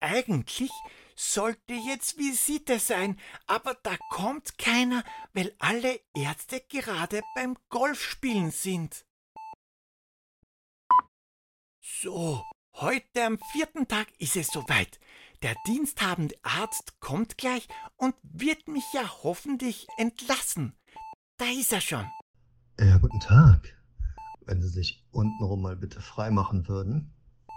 Eigentlich 0.00 0.70
sollte 1.16 1.74
jetzt 1.74 2.18
Visite 2.18 2.78
sein, 2.78 3.20
aber 3.46 3.74
da 3.82 3.96
kommt 4.10 4.56
keiner, 4.58 5.04
weil 5.32 5.54
alle 5.58 6.00
Ärzte 6.14 6.60
gerade 6.68 7.22
beim 7.34 7.56
Golfspielen 7.68 8.50
sind. 8.50 9.04
So, 11.80 12.44
heute 12.74 13.24
am 13.24 13.38
vierten 13.52 13.86
Tag 13.86 14.08
ist 14.18 14.36
es 14.36 14.48
soweit. 14.48 14.98
Der 15.44 15.54
diensthabende 15.66 16.34
Arzt 16.42 16.98
kommt 16.98 17.38
gleich 17.38 17.68
und 17.96 18.14
wird 18.22 18.66
mich 18.66 18.84
ja 18.92 19.08
hoffentlich 19.22 19.86
entlassen. 19.98 20.74
Da 21.36 21.44
ist 21.44 21.72
er 21.72 21.80
schon. 21.80 22.06
Ja, 22.80 22.98
guten 22.98 23.20
Tag 23.20 23.74
wenn 24.46 24.62
Sie 24.62 24.68
sich 24.68 25.04
untenrum 25.10 25.62
mal 25.62 25.76
bitte 25.76 26.00
freimachen 26.00 26.68
würden. 26.68 27.12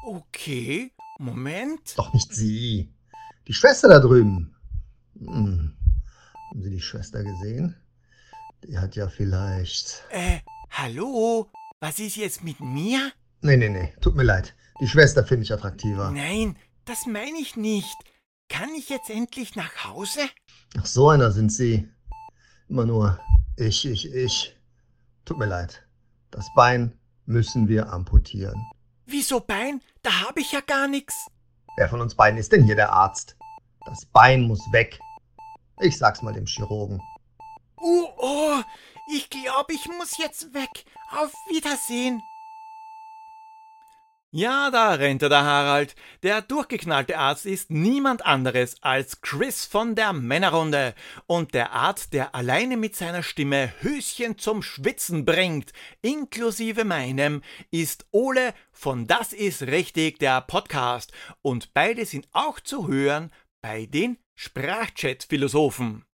Okay, 0.05 0.91
Moment. 1.19 1.97
Doch 1.97 2.13
nicht 2.13 2.33
Sie. 2.33 2.93
Die 3.47 3.53
Schwester 3.53 3.87
da 3.87 3.99
drüben. 3.99 4.55
Hm. 5.17 5.75
Haben 6.49 6.61
Sie 6.61 6.69
die 6.69 6.81
Schwester 6.81 7.23
gesehen? 7.23 7.75
Die 8.63 8.77
hat 8.77 8.95
ja 8.95 9.07
vielleicht. 9.09 10.05
Äh, 10.09 10.39
hallo? 10.69 11.51
Was 11.79 11.99
ist 11.99 12.15
jetzt 12.15 12.43
mit 12.43 12.59
mir? 12.59 13.11
Nee, 13.41 13.57
nee, 13.57 13.69
nee. 13.69 13.93
Tut 14.01 14.15
mir 14.15 14.23
leid. 14.23 14.55
Die 14.79 14.87
Schwester 14.87 15.23
finde 15.23 15.43
ich 15.43 15.53
attraktiver. 15.53 16.11
Nein, 16.11 16.57
das 16.87 17.05
meine 17.05 17.37
ich 17.37 17.55
nicht. 17.55 17.95
Kann 18.49 18.69
ich 18.75 18.89
jetzt 18.89 19.09
endlich 19.09 19.55
nach 19.55 19.85
Hause? 19.85 20.21
Ach, 20.77 20.85
so 20.85 21.09
einer 21.09 21.31
sind 21.31 21.51
Sie. 21.51 21.87
Immer 22.69 22.85
nur 22.85 23.19
ich, 23.57 23.85
ich, 23.85 24.13
ich. 24.13 24.55
Tut 25.25 25.37
mir 25.37 25.45
leid. 25.45 25.85
Das 26.31 26.47
Bein 26.55 26.97
müssen 27.25 27.67
wir 27.67 27.91
amputieren. 27.91 28.55
Wieso 29.05 29.39
Bein? 29.39 29.81
Da 30.01 30.27
habe 30.27 30.39
ich 30.39 30.51
ja 30.51 30.61
gar 30.61 30.87
nichts. 30.87 31.27
Wer 31.77 31.89
von 31.89 32.01
uns 32.01 32.15
beiden 32.15 32.39
ist 32.39 32.51
denn 32.51 32.63
hier 32.63 32.75
der 32.75 32.93
Arzt? 32.93 33.37
Das 33.85 34.05
Bein 34.05 34.43
muss 34.43 34.61
weg. 34.71 34.99
Ich 35.79 35.97
sag's 35.97 36.21
mal 36.21 36.33
dem 36.33 36.45
Chirurgen. 36.45 36.99
Uh, 37.79 38.07
oh, 38.17 38.61
ich 39.13 39.29
glaube, 39.29 39.73
ich 39.73 39.87
muss 39.87 40.17
jetzt 40.17 40.53
weg. 40.53 40.85
Auf 41.11 41.31
Wiedersehen. 41.49 42.21
Ja, 44.37 44.69
da 44.69 44.93
rennt 44.93 45.23
er, 45.23 45.29
der 45.29 45.45
Harald. 45.45 45.95
Der 46.21 46.43
durchgeknallte 46.43 47.17
Arzt 47.17 47.47
ist 47.47 47.71
niemand 47.71 48.23
anderes 48.23 48.75
als 48.83 49.21
Chris 49.21 49.65
von 49.65 49.95
der 49.95 50.13
Männerrunde. 50.13 50.93
Und 51.25 51.55
der 51.55 51.71
Arzt, 51.71 52.13
der 52.13 52.35
alleine 52.35 52.77
mit 52.77 52.95
seiner 52.95 53.23
Stimme 53.23 53.73
Höschen 53.81 54.37
zum 54.37 54.61
Schwitzen 54.61 55.25
bringt, 55.25 55.73
inklusive 56.03 56.85
meinem, 56.85 57.41
ist 57.71 58.05
Ole 58.11 58.53
von 58.71 59.07
Das 59.07 59.33
ist 59.33 59.63
richtig, 59.63 60.19
der 60.19 60.41
Podcast. 60.41 61.11
Und 61.41 61.73
beide 61.73 62.05
sind 62.05 62.27
auch 62.31 62.59
zu 62.59 62.87
hören 62.87 63.31
bei 63.63 63.87
den 63.87 64.19
Sprachchat-Philosophen. 64.35 66.05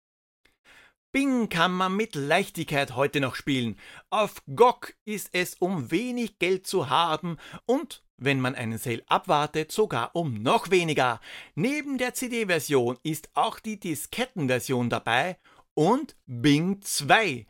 Bing 1.13 1.47
kann 1.47 1.71
man 1.71 1.95
mit 1.95 2.15
Leichtigkeit 2.15 2.95
heute 2.95 3.19
noch 3.19 3.35
spielen. 3.35 3.77
Auf 4.09 4.41
GOG 4.47 4.95
ist 5.05 5.29
es 5.33 5.53
um 5.55 5.91
wenig 5.91 6.39
Geld 6.39 6.65
zu 6.65 6.89
haben 6.89 7.37
und, 7.67 8.02
wenn 8.17 8.39
man 8.39 8.55
einen 8.55 8.77
Sale 8.77 9.03
abwartet, 9.07 9.71
sogar 9.71 10.15
um 10.15 10.41
noch 10.41 10.71
weniger. 10.71 11.19
Neben 11.55 11.97
der 11.97 12.13
CD-Version 12.13 12.97
ist 13.03 13.29
auch 13.33 13.59
die 13.59 13.79
Diskettenversion 13.79 14.89
dabei 14.89 15.37
und 15.73 16.15
Bing 16.25 16.81
2. 16.81 17.45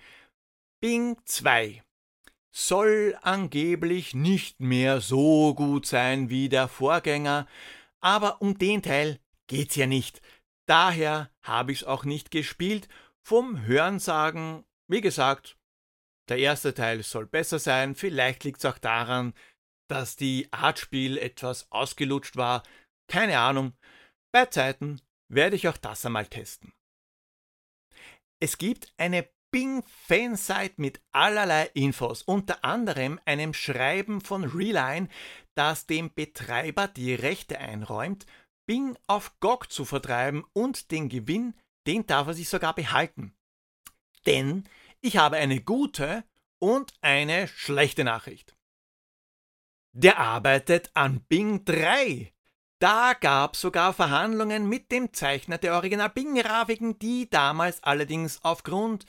Bing 0.82 1.18
2 1.26 1.84
soll 2.52 3.18
angeblich 3.22 4.14
nicht 4.14 4.60
mehr 4.60 5.02
so 5.02 5.56
gut 5.56 5.86
sein 5.86 6.30
wie 6.30 6.50
der 6.50 6.68
Vorgänger, 6.68 7.48
aber 8.00 8.42
um 8.42 8.58
den 8.58 8.84
Teil 8.84 9.20
geht's 9.48 9.76
ja 9.76 9.88
nicht. 9.88 10.22
Daher 10.68 11.32
habe 11.42 11.72
ich's 11.72 11.84
auch 11.84 12.06
nicht 12.06 12.32
gespielt 12.32 12.88
vom 13.22 13.66
Hörensagen, 13.66 14.64
wie 14.88 15.02
gesagt, 15.02 15.58
der 16.30 16.38
erste 16.38 16.74
Teil 16.74 17.04
soll 17.04 17.26
besser 17.26 17.60
sein, 17.60 17.96
vielleicht 17.96 18.44
liegt 18.44 18.60
es 18.60 18.66
auch 18.66 18.78
daran, 18.78 19.34
dass 19.94 20.16
die 20.16 20.52
Artspiel 20.52 21.20
etwas 21.20 21.72
ausgelutscht 21.72 22.36
war, 22.36 22.64
keine 23.08 23.38
Ahnung. 23.38 23.74
Bei 24.34 24.48
Zeiten 24.48 25.00
werde 25.32 25.56
ich 25.56 25.68
auch 25.68 25.78
das 25.78 26.04
einmal 26.04 26.26
testen. 26.26 26.74
Es 28.40 28.58
gibt 28.58 28.92
eine 28.98 29.30
Bing-Fansite 29.52 30.74
mit 30.78 31.00
allerlei 31.12 31.68
Infos, 31.76 32.24
unter 32.24 32.66
anderem 32.66 33.20
einem 33.26 33.54
Schreiben 33.54 34.20
von 34.20 34.46
Reline, 34.46 35.10
das 35.54 35.86
dem 35.86 36.12
Betreiber 36.12 36.88
die 36.88 37.14
Rechte 37.14 37.60
einräumt, 37.60 38.26
Bing 38.66 38.98
auf 39.06 39.40
GOG 39.42 39.72
zu 39.72 39.86
vertreiben 39.86 40.44
und 40.54 40.90
den 40.90 41.08
Gewinn 41.08 41.54
den 41.86 42.08
darf 42.08 42.26
er 42.28 42.34
sich 42.34 42.50
sogar 42.50 42.74
behalten. 42.74 43.36
Denn 44.26 44.68
ich 45.02 45.18
habe 45.18 45.36
eine 45.36 45.62
gute 45.62 46.24
und 46.60 46.94
eine 47.02 47.48
schlechte 47.48 48.04
Nachricht. 48.04 48.56
Der 49.96 50.18
arbeitet 50.18 50.90
an 50.96 51.22
Bing 51.22 51.66
3. 51.66 52.34
Da 52.80 53.14
gab 53.14 53.56
sogar 53.56 53.94
Verhandlungen 53.94 54.68
mit 54.68 54.92
dem 54.92 55.14
Zeichner 55.14 55.60
der 55.60 55.76
Original 55.76 56.10
Bing-Grafiken, 56.10 56.98
die 56.98 57.30
damals 57.30 57.84
allerdings 57.84 58.44
aufgrund, 58.44 59.06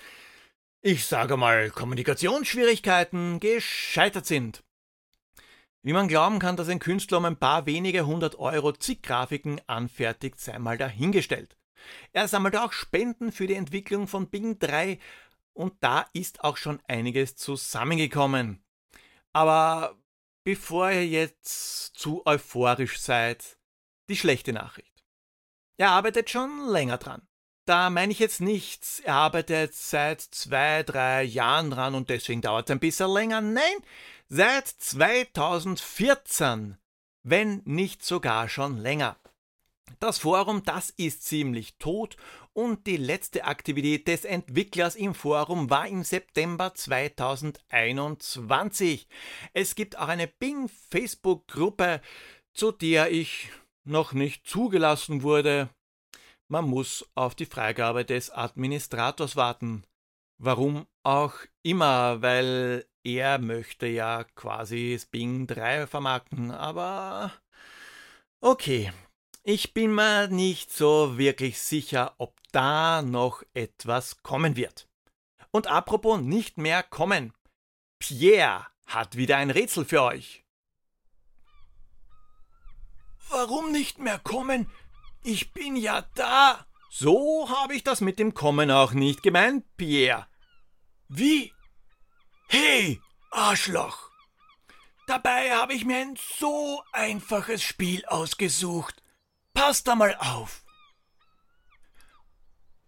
ich 0.83 1.07
sage 1.07 1.39
mal, 1.39 1.71
Kommunikationsschwierigkeiten 1.71 3.41
gescheitert 3.41 4.27
sind. 4.27 4.63
Wie 5.83 5.95
man 5.95 6.07
glauben 6.07 6.39
kann, 6.39 6.57
dass 6.57 6.69
ein 6.69 6.81
Künstler 6.81 7.17
um 7.17 7.25
ein 7.25 7.39
paar 7.39 7.65
wenige 7.65 8.05
hundert 8.05 8.39
Euro 8.39 8.73
zig 8.73 9.03
Grafiken 9.03 9.63
anfertigt, 9.67 10.39
sei 10.39 10.59
mal 10.59 10.77
dahingestellt. 10.77 11.57
Er 12.13 12.29
sammelt 12.29 12.57
auch 12.57 12.73
Spenden 12.73 13.33
für 13.33 13.47
die 13.47 13.55
Entwicklung 13.55 14.07
von 14.07 14.29
Bing 14.29 14.59
3 14.59 14.99
und 15.55 15.73
da 15.81 16.07
ist 16.13 16.45
auch 16.45 16.59
schon 16.59 16.81
einiges 16.89 17.37
zusammengekommen. 17.37 18.63
Aber 19.33 19.97
bevor 20.45 20.91
ihr 20.91 21.07
jetzt 21.07 21.97
zu 21.97 22.25
euphorisch 22.27 23.01
seid, 23.01 23.59
die 24.09 24.17
schlechte 24.17 24.53
Nachricht. 24.53 25.05
Er 25.77 25.91
arbeitet 25.91 26.31
schon 26.31 26.69
länger 26.69 26.99
dran. 26.99 27.27
Da 27.67 27.89
meine 27.89 28.13
ich 28.13 28.19
jetzt 28.19 28.43
nichts, 28.43 29.01
er 29.01 29.15
arbeitet 29.15 29.75
seit 29.75 30.21
zwei, 30.21 30.83
drei 30.83 31.23
Jahren 31.23 31.71
dran 31.71 31.95
und 31.95 32.11
deswegen 32.11 32.43
dauert 32.43 32.69
es 32.69 32.73
ein 32.73 32.79
bisschen 32.79 33.11
länger. 33.11 33.41
Nein, 33.41 33.63
seit 34.29 34.69
2014, 34.69 36.77
wenn 37.23 37.63
nicht 37.65 38.05
sogar 38.05 38.51
schon 38.51 38.77
länger. 38.77 39.17
Das 39.99 40.19
Forum, 40.19 40.63
das 40.63 40.91
ist 40.91 41.25
ziemlich 41.25 41.79
tot 41.79 42.19
und 42.55 42.87
die 42.87 42.97
letzte 42.97 43.45
Aktivität 43.45 44.09
des 44.09 44.25
Entwicklers 44.25 44.97
im 44.97 45.15
Forum 45.15 45.69
war 45.69 45.87
im 45.87 46.05
September 46.05 46.75
2021. 46.75 49.07
Es 49.53 49.75
gibt 49.75 49.99
auch 49.99 50.09
eine 50.09 50.29
Bing 50.29 50.71
Facebook-Gruppe, 50.91 52.01
zu 52.55 52.73
der 52.73 53.11
ich 53.11 53.51
noch 53.85 54.15
nicht 54.15 54.47
zugelassen 54.47 55.23
wurde. 55.23 55.69
Man 56.49 56.67
muss 56.67 57.09
auf 57.15 57.35
die 57.35 57.47
Freigabe 57.47 58.05
des 58.05 58.31
Administrators 58.31 59.35
warten. 59.37 59.85
Warum 60.39 60.87
auch 61.03 61.35
immer, 61.63 62.21
weil 62.23 62.87
er 63.03 63.39
möchte 63.39 63.87
ja 63.87 64.25
quasi 64.35 65.01
Bing 65.11 65.47
3 65.47 65.87
vermarkten, 65.87 66.51
aber 66.51 67.33
okay, 68.41 68.93
ich 69.45 69.75
bin 69.75 69.95
mir 69.95 70.29
nicht 70.29 70.73
so 70.73 71.19
wirklich 71.19 71.61
sicher, 71.61 72.15
ob 72.17 72.35
da 72.51 73.03
noch 73.03 73.43
etwas 73.53 74.23
kommen 74.23 74.57
wird. 74.57 74.89
Und 75.51 75.67
apropos 75.67 76.21
nicht 76.21 76.57
mehr 76.57 76.83
kommen. 76.83 77.35
Pierre 77.99 78.67
hat 78.87 79.17
wieder 79.17 79.37
ein 79.37 79.51
Rätsel 79.51 79.85
für 79.85 80.03
euch. 80.03 80.45
Warum 83.29 83.71
nicht 83.71 83.99
mehr 83.99 84.19
kommen? 84.19 84.71
Ich 85.23 85.53
bin 85.53 85.77
ja 85.77 86.03
da. 86.15 86.67
So 86.91 87.49
habe 87.51 87.75
ich 87.75 87.85
das 87.85 88.01
mit 88.01 88.19
dem 88.19 88.33
Kommen 88.33 88.71
auch 88.71 88.93
nicht 88.93 89.23
gemeint, 89.23 89.65
Pierre. 89.77 90.27
Wie? 91.09 91.53
Hey, 92.49 93.01
Arschloch! 93.31 94.11
Dabei 95.07 95.51
habe 95.51 95.75
ich 95.75 95.85
mir 95.85 95.99
ein 95.99 96.17
so 96.39 96.83
einfaches 96.93 97.63
Spiel 97.63 98.05
ausgesucht. 98.07 99.03
Passt 99.55 99.87
da 99.87 99.95
mal 99.95 100.17
auf. 100.19 100.65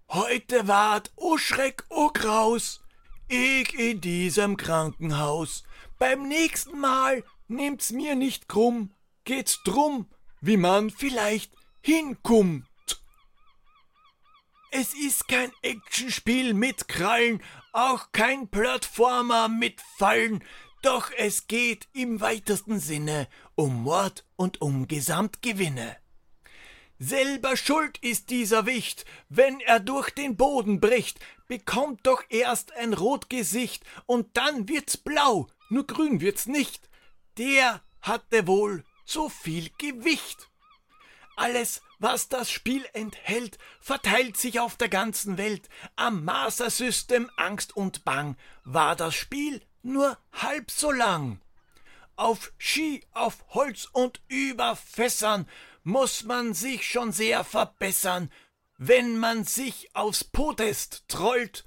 Heute 0.09 0.67
ward, 0.67 1.13
o 1.15 1.39
Schreck, 1.39 1.85
o 1.89 2.11
Graus, 2.13 2.83
ich 3.29 3.73
in 3.79 4.01
diesem 4.01 4.57
Krankenhaus. 4.57 5.63
Beim 5.99 6.29
nächsten 6.29 6.79
Mal 6.79 7.23
nimmt's 7.49 7.93
mir 7.93 8.17
nicht 8.17 8.49
krumm, 8.49 8.93
geht's 9.25 9.63
drum, 9.63 10.09
wie 10.41 10.57
man 10.57 10.91
vielleicht 10.91 11.53
hinkummt. 11.83 12.67
Es 14.73 14.93
ist 14.93 15.29
kein 15.29 15.53
Actionspiel 15.63 16.53
mit 16.53 16.89
Krallen, 16.89 17.43
auch 17.73 18.11
kein 18.13 18.49
Plattformer 18.49 19.49
mit 19.49 19.81
Fallen, 19.99 20.43
doch 20.83 21.11
es 21.17 21.47
geht 21.47 21.89
im 21.93 22.21
weitesten 22.21 22.81
Sinne 22.81 23.29
um 23.55 23.85
Mord 23.85 24.25
und 24.37 24.61
um 24.61 24.89
Gesamtgewinne. 24.89 25.97
Selber 26.99 27.57
schuld 27.57 27.99
ist 27.99 28.31
dieser 28.31 28.65
Wicht, 28.65 29.05
wenn 29.29 29.61
er 29.61 29.81
durch 29.81 30.11
den 30.11 30.37
Boden 30.37 30.81
bricht, 30.81 31.21
bekommt 31.47 32.07
doch 32.07 32.23
erst 32.31 32.73
ein 32.73 32.95
Rotgesicht 32.95 33.85
und 34.07 34.37
dann 34.37 34.69
wird's 34.69 34.97
blau, 34.97 35.49
nur 35.69 35.87
grün 35.87 36.21
wird's 36.21 36.47
nicht. 36.47 36.89
Der 37.37 37.83
hatte 38.01 38.47
wohl 38.47 38.85
so 39.05 39.29
viel 39.29 39.71
Gewicht. 39.79 40.49
Alles, 41.37 41.83
was 41.99 42.29
das 42.29 42.51
Spiel 42.51 42.87
enthält, 42.95 43.59
verteilt 43.79 44.39
sich 44.39 44.59
auf 44.59 44.77
der 44.77 44.89
ganzen 44.89 45.37
Welt. 45.37 45.69
Am 45.95 46.25
Master-System 46.25 47.31
Angst 47.37 47.77
und 47.77 48.05
Bang 48.05 48.37
war 48.65 48.97
das 48.97 49.15
Spiel 49.15 49.61
nur 49.83 50.17
halb 50.33 50.71
so 50.71 50.91
lang. 50.91 51.41
Auf 52.17 52.53
Ski, 52.57 53.05
auf 53.13 53.45
Holz 53.51 53.87
und 53.93 54.23
über 54.29 54.77
Fässern 54.77 55.47
muss 55.87 56.25
man 56.25 56.53
sich 56.53 56.85
schon 56.85 57.13
sehr 57.13 57.45
verbessern. 57.45 58.33
Wenn 58.77 59.19
man 59.19 59.45
sich 59.45 59.95
aufs 59.95 60.25
Podest 60.25 61.05
trollt, 61.07 61.65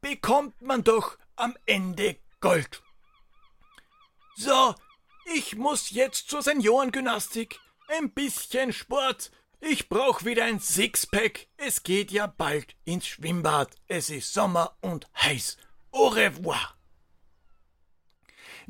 bekommt 0.00 0.62
man 0.62 0.84
doch 0.84 1.18
am 1.36 1.54
Ende 1.66 2.16
Gold. 2.40 2.82
So, 4.36 4.74
ich 5.34 5.56
muss 5.56 5.90
jetzt 5.90 6.30
zur 6.30 6.40
Seniorengymnastik. 6.40 7.60
Ein 7.88 8.10
bisschen 8.10 8.72
Sport. 8.72 9.32
Ich 9.60 9.90
brauch 9.90 10.24
wieder 10.24 10.44
ein 10.44 10.60
Sixpack. 10.60 11.48
Es 11.58 11.82
geht 11.82 12.10
ja 12.10 12.26
bald 12.26 12.74
ins 12.86 13.06
Schwimmbad. 13.06 13.76
Es 13.86 14.08
ist 14.08 14.32
Sommer 14.32 14.78
und 14.80 15.06
heiß. 15.14 15.58
Au 15.90 16.08
revoir. 16.08 16.77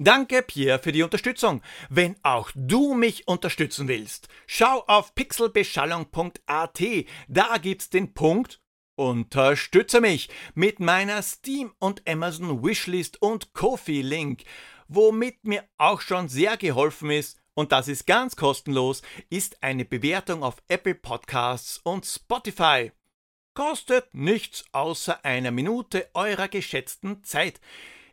Danke, 0.00 0.42
Pierre, 0.42 0.78
für 0.78 0.92
die 0.92 1.02
Unterstützung. 1.02 1.60
Wenn 1.90 2.14
auch 2.22 2.50
du 2.54 2.94
mich 2.94 3.26
unterstützen 3.26 3.88
willst, 3.88 4.28
schau 4.46 4.84
auf 4.86 5.12
pixelbeschallung.at. 5.16 6.82
Da 7.26 7.58
gibt's 7.58 7.90
den 7.90 8.14
Punkt 8.14 8.60
Unterstütze 8.94 10.00
mich 10.00 10.28
mit 10.54 10.80
meiner 10.80 11.22
Steam 11.22 11.72
und 11.78 12.02
Amazon 12.08 12.64
Wishlist 12.64 13.22
und 13.22 13.54
Kofi 13.54 14.02
Link. 14.02 14.42
Womit 14.88 15.44
mir 15.44 15.62
auch 15.78 16.00
schon 16.00 16.28
sehr 16.28 16.56
geholfen 16.56 17.10
ist, 17.10 17.40
und 17.54 17.70
das 17.70 17.86
ist 17.86 18.08
ganz 18.08 18.34
kostenlos, 18.34 19.02
ist 19.30 19.62
eine 19.62 19.84
Bewertung 19.84 20.42
auf 20.42 20.56
Apple 20.66 20.96
Podcasts 20.96 21.78
und 21.78 22.06
Spotify. 22.06 22.90
Kostet 23.54 24.12
nichts 24.14 24.64
außer 24.72 25.24
einer 25.24 25.52
Minute 25.52 26.08
eurer 26.14 26.48
geschätzten 26.48 27.22
Zeit. 27.22 27.60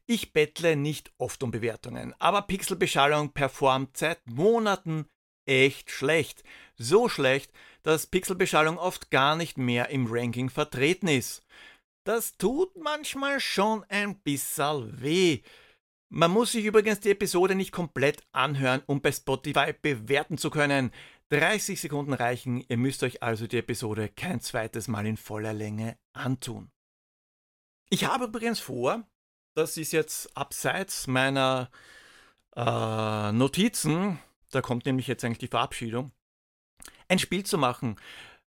Ich 0.07 0.33
bettle 0.33 0.75
nicht 0.75 1.11
oft 1.17 1.41
um 1.41 1.51
Bewertungen, 1.51 2.13
aber 2.19 2.43
Pixelbeschallung 2.43 3.31
performt 3.31 3.97
seit 3.97 4.25
Monaten 4.27 5.07
echt 5.45 5.89
schlecht. 5.89 6.43
So 6.77 7.09
schlecht, 7.09 7.51
dass 7.83 8.07
Pixelbeschallung 8.07 8.77
oft 8.77 9.09
gar 9.09 9.35
nicht 9.35 9.57
mehr 9.57 9.89
im 9.89 10.07
Ranking 10.07 10.49
vertreten 10.49 11.07
ist. 11.07 11.43
Das 12.03 12.37
tut 12.37 12.75
manchmal 12.77 13.39
schon 13.39 13.83
ein 13.85 14.19
bisschen 14.19 15.01
weh. 15.01 15.41
Man 16.09 16.29
muss 16.29 16.51
sich 16.51 16.65
übrigens 16.65 16.99
die 16.99 17.09
Episode 17.09 17.55
nicht 17.55 17.71
komplett 17.71 18.21
anhören, 18.31 18.83
um 18.85 19.01
bei 19.01 19.11
Spotify 19.11 19.73
bewerten 19.73 20.37
zu 20.37 20.51
können. 20.51 20.91
30 21.29 21.81
Sekunden 21.81 22.13
reichen, 22.13 22.63
ihr 22.67 22.77
müsst 22.77 23.01
euch 23.01 23.23
also 23.23 23.47
die 23.47 23.57
Episode 23.57 24.09
kein 24.09 24.39
zweites 24.39 24.87
Mal 24.87 25.07
in 25.07 25.17
voller 25.17 25.53
Länge 25.53 25.97
antun. 26.13 26.69
Ich 27.89 28.05
habe 28.05 28.25
übrigens 28.25 28.59
vor, 28.59 29.07
das 29.55 29.77
ist 29.77 29.93
jetzt 29.93 30.35
abseits 30.37 31.07
meiner 31.07 31.69
äh, 32.55 33.31
Notizen, 33.31 34.19
da 34.51 34.61
kommt 34.61 34.85
nämlich 34.85 35.07
jetzt 35.07 35.23
eigentlich 35.23 35.39
die 35.39 35.47
Verabschiedung, 35.47 36.11
ein 37.07 37.19
Spiel 37.19 37.45
zu 37.45 37.57
machen. 37.57 37.95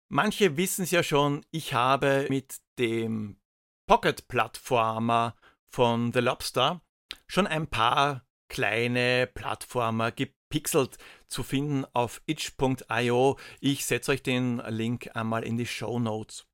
Manche 0.08 0.56
wissen 0.56 0.84
es 0.84 0.90
ja 0.90 1.02
schon, 1.02 1.44
ich 1.50 1.74
habe 1.74 2.26
mit 2.28 2.60
dem 2.78 3.38
Pocket-Plattformer 3.86 5.34
von 5.66 6.12
The 6.12 6.20
Lobster 6.20 6.80
schon 7.26 7.46
ein 7.46 7.66
paar 7.66 8.24
kleine 8.48 9.26
Plattformer 9.26 10.12
gepixelt 10.12 10.96
zu 11.26 11.42
finden 11.42 11.84
auf 11.92 12.22
itch.io. 12.26 13.38
Ich 13.60 13.84
setze 13.84 14.12
euch 14.12 14.22
den 14.22 14.58
Link 14.68 15.10
einmal 15.14 15.44
in 15.44 15.56
die 15.56 15.66
Show 15.66 15.98
Notes. 15.98 16.47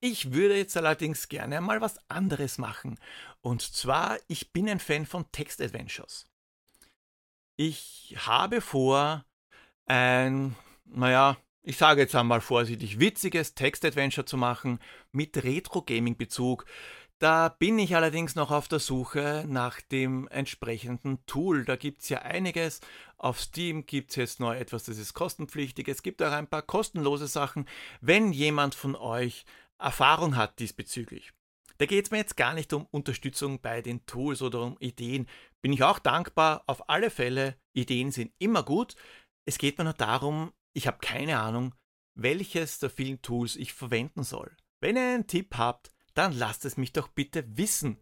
Ich 0.00 0.32
würde 0.32 0.56
jetzt 0.56 0.76
allerdings 0.76 1.28
gerne 1.28 1.60
mal 1.60 1.80
was 1.80 1.98
anderes 2.10 2.58
machen. 2.58 2.98
Und 3.40 3.62
zwar, 3.62 4.18
ich 4.28 4.52
bin 4.52 4.68
ein 4.68 4.80
Fan 4.80 5.06
von 5.06 5.30
Text-Adventures. 5.32 6.26
Ich 7.56 8.16
habe 8.18 8.60
vor, 8.60 9.24
ein, 9.86 10.56
naja, 10.84 11.36
ich 11.62 11.76
sage 11.76 12.00
jetzt 12.00 12.14
einmal 12.16 12.40
vorsichtig, 12.40 12.98
witziges 12.98 13.54
Text-Adventure 13.54 14.24
zu 14.24 14.36
machen 14.36 14.80
mit 15.12 15.36
Retro-Gaming-Bezug. 15.36 16.64
Da 17.22 17.50
bin 17.50 17.78
ich 17.78 17.94
allerdings 17.94 18.34
noch 18.34 18.50
auf 18.50 18.66
der 18.66 18.80
Suche 18.80 19.44
nach 19.46 19.80
dem 19.80 20.26
entsprechenden 20.26 21.24
Tool. 21.24 21.64
Da 21.64 21.76
gibt 21.76 22.02
es 22.02 22.08
ja 22.08 22.22
einiges. 22.22 22.80
Auf 23.16 23.40
Steam 23.40 23.86
gibt 23.86 24.10
es 24.10 24.16
jetzt 24.16 24.40
neu 24.40 24.56
etwas, 24.56 24.82
das 24.82 24.98
ist 24.98 25.14
kostenpflichtig. 25.14 25.86
Es 25.86 26.02
gibt 26.02 26.20
auch 26.20 26.32
ein 26.32 26.48
paar 26.48 26.62
kostenlose 26.62 27.28
Sachen. 27.28 27.68
Wenn 28.00 28.32
jemand 28.32 28.74
von 28.74 28.96
euch 28.96 29.44
Erfahrung 29.78 30.34
hat 30.34 30.58
diesbezüglich, 30.58 31.30
da 31.78 31.86
geht 31.86 32.06
es 32.06 32.10
mir 32.10 32.18
jetzt 32.18 32.36
gar 32.36 32.54
nicht 32.54 32.72
um 32.72 32.86
Unterstützung 32.90 33.60
bei 33.60 33.82
den 33.82 34.04
Tools 34.04 34.42
oder 34.42 34.60
um 34.60 34.76
Ideen. 34.80 35.28
Bin 35.60 35.72
ich 35.72 35.84
auch 35.84 36.00
dankbar. 36.00 36.64
Auf 36.66 36.90
alle 36.90 37.08
Fälle, 37.08 37.54
Ideen 37.72 38.10
sind 38.10 38.32
immer 38.40 38.64
gut. 38.64 38.96
Es 39.44 39.58
geht 39.58 39.78
mir 39.78 39.84
nur 39.84 39.92
darum, 39.92 40.52
ich 40.72 40.88
habe 40.88 40.98
keine 41.00 41.38
Ahnung, 41.38 41.72
welches 42.16 42.80
der 42.80 42.90
vielen 42.90 43.22
Tools 43.22 43.54
ich 43.54 43.74
verwenden 43.74 44.24
soll. 44.24 44.56
Wenn 44.80 44.96
ihr 44.96 45.02
einen 45.02 45.28
Tipp 45.28 45.54
habt, 45.56 45.92
dann 46.14 46.32
lasst 46.32 46.64
es 46.64 46.76
mich 46.76 46.92
doch 46.92 47.08
bitte 47.08 47.44
wissen. 47.56 47.96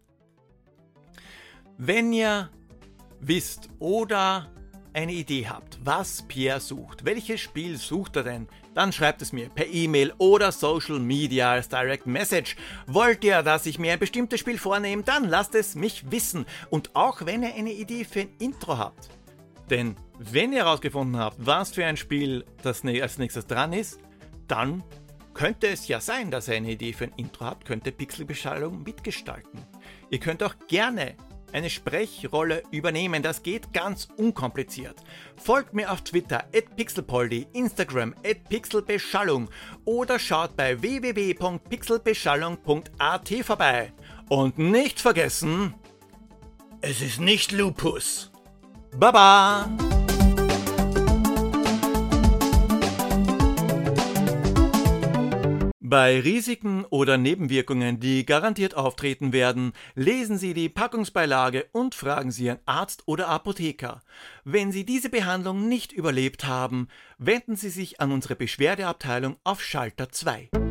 Wenn 1.77 2.13
ihr 2.13 2.49
wisst 3.19 3.69
oder 3.79 4.51
eine 4.93 5.13
Idee 5.13 5.47
habt, 5.47 5.79
was 5.83 6.23
Pierre 6.27 6.59
sucht, 6.59 7.05
welches 7.05 7.39
Spiel 7.39 7.77
sucht 7.77 8.17
er 8.17 8.23
denn, 8.23 8.47
dann 8.73 8.91
schreibt 8.91 9.21
es 9.21 9.31
mir 9.31 9.49
per 9.49 9.67
E-Mail 9.67 10.13
oder 10.17 10.51
Social 10.51 10.99
Media 10.99 11.51
als 11.51 11.69
Direct 11.69 12.07
Message. 12.07 12.55
Wollt 12.87 13.23
ihr, 13.23 13.41
dass 13.43 13.65
ich 13.65 13.79
mir 13.79 13.93
ein 13.93 13.99
bestimmtes 13.99 14.39
Spiel 14.39 14.57
vornehme, 14.57 15.03
dann 15.03 15.27
lasst 15.27 15.55
es 15.55 15.75
mich 15.75 16.11
wissen. 16.11 16.45
Und 16.69 16.95
auch 16.95 17.25
wenn 17.25 17.43
ihr 17.43 17.53
eine 17.53 17.71
Idee 17.71 18.03
für 18.03 18.21
ein 18.21 18.35
Intro 18.39 18.77
habt. 18.77 19.09
Denn 19.69 19.95
wenn 20.19 20.51
ihr 20.51 20.65
herausgefunden 20.65 21.17
habt, 21.17 21.37
was 21.39 21.71
für 21.71 21.85
ein 21.85 21.97
Spiel 21.97 22.45
das 22.61 22.83
als 22.83 23.17
nächstes 23.17 23.47
dran 23.47 23.73
ist, 23.73 23.99
dann 24.47 24.83
könnte 25.33 25.67
es 25.67 25.87
ja 25.87 25.99
sein, 25.99 26.31
dass 26.31 26.47
ihr 26.47 26.55
eine 26.55 26.71
Idee 26.71 26.93
für 26.93 27.03
ein 27.05 27.13
Intro 27.17 27.45
habt, 27.45 27.65
könnte 27.65 27.91
Pixelbeschallung 27.91 28.83
mitgestalten. 28.83 29.59
Ihr 30.09 30.19
könnt 30.19 30.43
auch 30.43 30.55
gerne 30.67 31.15
eine 31.53 31.69
Sprechrolle 31.69 32.63
übernehmen. 32.71 33.23
Das 33.23 33.43
geht 33.43 33.71
ganz 33.73 34.07
unkompliziert. 34.17 34.95
Folgt 35.35 35.73
mir 35.73 35.91
auf 35.91 36.01
Twitter 36.01 36.45
at 36.55 36.75
pixelpoldi, 36.75 37.47
Instagram 37.53 38.15
at 38.25 38.49
pixelbeschallung 38.49 39.49
oder 39.85 40.17
schaut 40.19 40.55
bei 40.55 40.81
www.pixelbeschallung.at 40.81 43.29
vorbei. 43.43 43.93
Und 44.29 44.57
nicht 44.57 45.01
vergessen, 45.01 45.73
es 46.81 47.01
ist 47.01 47.19
nicht 47.19 47.51
Lupus. 47.51 48.31
Baba! 48.97 49.69
Bei 55.91 56.21
Risiken 56.21 56.85
oder 56.85 57.17
Nebenwirkungen, 57.17 57.99
die 57.99 58.25
garantiert 58.25 58.75
auftreten 58.75 59.33
werden, 59.33 59.73
lesen 59.93 60.37
Sie 60.37 60.53
die 60.53 60.69
Packungsbeilage 60.69 61.65
und 61.73 61.95
fragen 61.95 62.31
Sie 62.31 62.45
Ihren 62.45 62.59
Arzt 62.65 63.03
oder 63.07 63.27
Apotheker. 63.27 64.01
Wenn 64.45 64.71
Sie 64.71 64.85
diese 64.85 65.09
Behandlung 65.09 65.67
nicht 65.67 65.91
überlebt 65.91 66.45
haben, 66.45 66.87
wenden 67.17 67.57
Sie 67.57 67.67
sich 67.67 67.99
an 67.99 68.13
unsere 68.13 68.37
Beschwerdeabteilung 68.37 69.35
auf 69.43 69.61
Schalter 69.61 70.09
2. 70.09 70.70